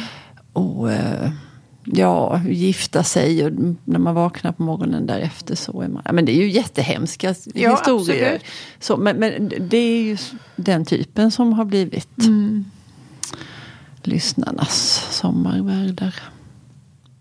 och 0.52 0.92
eh, 0.92 1.30
ja, 1.84 2.40
gifta 2.48 3.02
sig 3.02 3.44
och 3.44 3.52
när 3.84 3.98
man 3.98 4.14
vaknar 4.14 4.52
på 4.52 4.62
morgonen 4.62 5.06
därefter 5.06 5.54
så 5.54 5.80
är 5.80 5.88
man... 5.88 6.02
Men 6.12 6.24
det 6.24 6.32
är 6.32 6.36
ju 6.36 6.50
jättehemska 6.50 7.34
ja, 7.54 7.70
historier. 7.70 8.42
Så, 8.80 8.96
men, 8.96 9.16
men, 9.16 9.52
det 9.60 9.76
är 9.76 10.02
ju 10.02 10.18
den 10.56 10.84
typen 10.84 11.30
som 11.30 11.52
har 11.52 11.64
blivit 11.64 12.18
mm. 12.18 12.64
Lyssnarnas 14.06 15.06
sommarvärdar. 15.10 16.14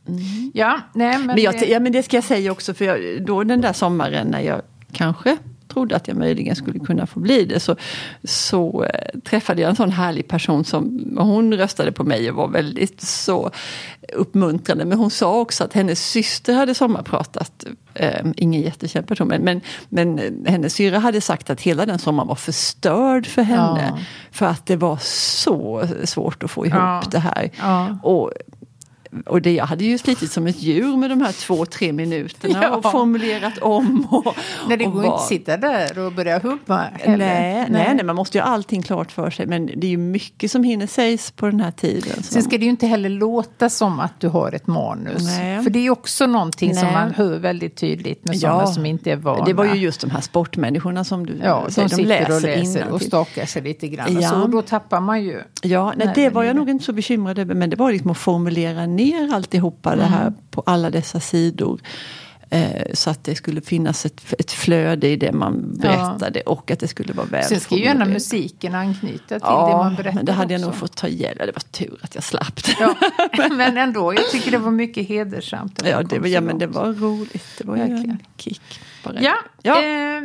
Mm. 0.07 0.51
Ja, 0.53 0.79
nej, 0.93 1.17
men, 1.17 1.27
men, 1.27 1.37
jag, 1.37 1.59
det... 1.59 1.65
ja, 1.65 1.79
men 1.79 1.91
det 1.91 2.03
ska 2.03 2.17
jag 2.17 2.23
säga 2.23 2.51
också, 2.51 2.73
för 2.73 2.85
jag, 2.85 3.25
då 3.25 3.43
den 3.43 3.61
där 3.61 3.73
sommaren 3.73 4.27
när 4.27 4.41
jag 4.41 4.61
kanske 4.91 5.37
trodde 5.73 5.95
att 5.95 6.07
jag 6.07 6.17
möjligen 6.17 6.55
skulle 6.55 6.79
kunna 6.79 7.07
få 7.07 7.19
bli 7.19 7.45
det 7.45 7.59
så, 7.59 7.75
så 8.23 8.83
äh, 8.83 9.19
träffade 9.19 9.61
jag 9.61 9.69
en 9.69 9.75
sån 9.75 9.91
härlig 9.91 10.27
person 10.27 10.65
som 10.65 11.15
hon 11.17 11.53
röstade 11.53 11.91
på 11.91 12.03
mig 12.03 12.29
och 12.29 12.35
var 12.35 12.47
väldigt 12.47 13.01
så 13.01 13.51
uppmuntrande. 14.13 14.85
Men 14.85 14.97
hon 14.97 15.11
sa 15.11 15.39
också 15.39 15.63
att 15.63 15.73
hennes 15.73 16.09
syster 16.09 16.53
hade 16.53 16.73
sommarpratat, 16.73 17.65
äh, 17.93 18.25
ingen 18.35 18.61
jättekänd 18.61 19.07
person, 19.07 19.27
men, 19.27 19.41
men, 19.41 19.61
men 19.89 20.45
hennes 20.47 20.73
syra 20.73 20.99
hade 20.99 21.21
sagt 21.21 21.49
att 21.49 21.61
hela 21.61 21.85
den 21.85 21.99
sommaren 21.99 22.27
var 22.27 22.35
förstörd 22.35 23.27
för 23.27 23.41
henne. 23.41 23.93
Ja. 23.97 24.03
För 24.31 24.45
att 24.45 24.65
det 24.65 24.75
var 24.75 24.97
så 25.01 25.87
svårt 26.03 26.43
att 26.43 26.51
få 26.51 26.65
ihop 26.65 26.79
ja. 26.79 27.03
det 27.11 27.19
här. 27.19 27.49
Ja. 27.59 27.97
Och 28.03 28.31
och 29.25 29.41
det, 29.41 29.53
jag 29.53 29.65
hade 29.65 29.83
ju 29.83 29.97
slitit 29.97 30.31
som 30.31 30.47
ett 30.47 30.61
djur 30.61 30.97
med 30.97 31.09
de 31.09 31.21
här 31.21 31.31
två, 31.31 31.65
tre 31.65 31.91
minuterna 31.91 32.63
ja. 32.63 32.75
och 32.75 32.91
formulerat 32.91 33.57
om. 33.57 34.07
Och, 34.09 34.35
nej, 34.67 34.77
det 34.77 34.85
och 34.85 34.93
går 34.93 35.05
inte 35.05 35.15
att 35.15 35.27
sitta 35.27 35.57
där 35.57 35.99
och 35.99 36.13
börja 36.13 36.39
hubba. 36.39 36.85
Nej, 37.05 37.17
nej, 37.17 37.67
nej. 37.69 38.03
man 38.03 38.15
måste 38.15 38.37
ju 38.37 38.41
ha 38.41 38.49
allting 38.49 38.81
klart 38.81 39.11
för 39.11 39.29
sig. 39.29 39.45
Men 39.45 39.65
det 39.65 39.87
är 39.87 39.91
ju 39.91 39.97
mycket 39.97 40.51
som 40.51 40.63
hinner 40.63 40.87
sägas 40.87 41.31
på 41.31 41.45
den 41.45 41.59
här 41.59 41.71
tiden. 41.71 42.23
Sen 42.23 42.43
ska 42.43 42.57
det 42.57 42.63
ju 42.65 42.69
inte 42.69 42.87
heller 42.87 43.09
låta 43.09 43.69
som 43.69 43.99
att 43.99 44.19
du 44.19 44.27
har 44.27 44.51
ett 44.51 44.67
manus. 44.67 45.23
Nej. 45.23 45.63
För 45.63 45.69
det 45.69 45.85
är 45.85 45.89
också 45.89 46.27
någonting 46.27 46.71
nej. 46.71 46.79
som 46.79 46.93
man 46.93 47.13
hör 47.13 47.39
väldigt 47.39 47.75
tydligt 47.75 48.25
med 48.25 48.39
sådana 48.39 48.67
som 48.67 48.85
inte 48.85 49.11
är 49.11 49.15
vana. 49.15 49.45
Det 49.45 49.53
var 49.53 49.65
ju 49.65 49.73
just 49.73 50.01
de 50.01 50.09
här 50.09 50.21
sportmänniskorna 50.21 51.03
som 51.03 51.25
du 51.25 51.39
ja, 51.43 51.65
säger, 51.69 51.89
de, 51.89 51.95
de 51.95 52.03
läser 52.03 52.35
och 52.35 52.41
läser 52.41 52.89
och 52.89 53.01
stakar 53.01 53.45
sig 53.45 53.61
lite 53.61 53.87
grann. 53.87 54.21
Ja. 54.21 54.29
Så, 54.29 54.47
då 54.47 54.61
tappar 54.61 54.99
man 54.99 55.23
ju. 55.23 55.41
Ja, 55.61 55.93
nej, 55.97 56.11
det 56.15 56.29
var 56.29 56.43
jag 56.43 56.55
nog 56.55 56.69
inte 56.69 56.85
så 56.85 56.93
bekymrad 56.93 57.39
över. 57.39 57.55
Men 57.55 57.69
det 57.69 57.75
var 57.75 57.91
liksom 57.91 58.11
att 58.11 58.17
formulera 58.17 58.85
ner 58.85 59.00
alltihopa 59.33 59.93
mm. 59.93 59.99
det 59.99 60.05
här 60.15 60.33
på 60.51 60.63
alla 60.65 60.89
dessa 60.89 61.19
sidor. 61.19 61.81
Eh, 62.53 62.93
så 62.93 63.09
att 63.09 63.23
det 63.23 63.35
skulle 63.35 63.61
finnas 63.61 64.05
ett, 64.05 64.33
ett 64.39 64.51
flöde 64.51 65.07
i 65.07 65.15
det 65.15 65.31
man 65.31 65.77
berättade 65.77 66.41
ja. 66.45 66.51
och 66.51 66.71
att 66.71 66.79
det 66.79 66.87
skulle 66.87 67.13
vara 67.13 67.27
väl 67.27 67.43
Sen 67.43 67.59
ska 67.59 67.75
ju 67.75 67.83
gärna 67.83 68.05
musiken 68.05 68.75
anknyta 68.75 69.27
till 69.27 69.39
ja, 69.41 69.67
det 69.67 69.75
man 69.75 69.95
berättar 69.95 70.15
men 70.15 70.25
det 70.25 70.31
hade 70.31 70.53
jag 70.53 70.61
nog 70.61 70.75
fått 70.75 70.95
ta 70.95 71.07
hjälp 71.07 71.39
Det 71.39 71.45
var 71.45 71.71
tur 71.71 71.99
att 72.01 72.15
jag 72.15 72.23
slapp 72.23 72.63
det. 72.63 72.75
Ja, 72.79 72.95
men 73.51 73.77
ändå, 73.77 74.13
jag 74.13 74.29
tycker 74.29 74.51
det 74.51 74.57
var 74.57 74.71
mycket 74.71 75.07
hedersamt. 75.07 75.81
Ja, 75.85 76.03
det 76.03 76.19
var, 76.19 76.27
ja 76.27 76.41
men 76.41 76.57
det 76.57 76.67
var 76.67 76.93
roligt. 76.93 77.57
Det 77.57 77.67
var 77.67 77.77
Verkligen. 77.77 78.09
en 78.09 78.19
kick. 78.37 78.61
Bara. 79.03 79.21
Ja, 79.21 79.35
ja. 79.61 79.83
Eh, 79.83 80.21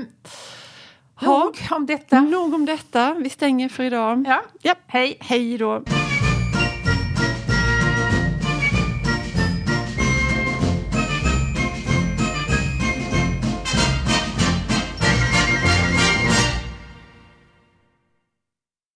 nog 1.20 1.58
om 1.70 1.86
detta. 1.86 2.20
Nog 2.20 2.54
om 2.54 2.66
detta. 2.66 3.14
Vi 3.14 3.30
stänger 3.30 3.68
för 3.68 3.84
idag. 3.84 4.24
Ja. 4.26 4.42
ja. 4.62 4.74
Hej. 4.86 5.16
Hej 5.20 5.58
då. 5.58 5.82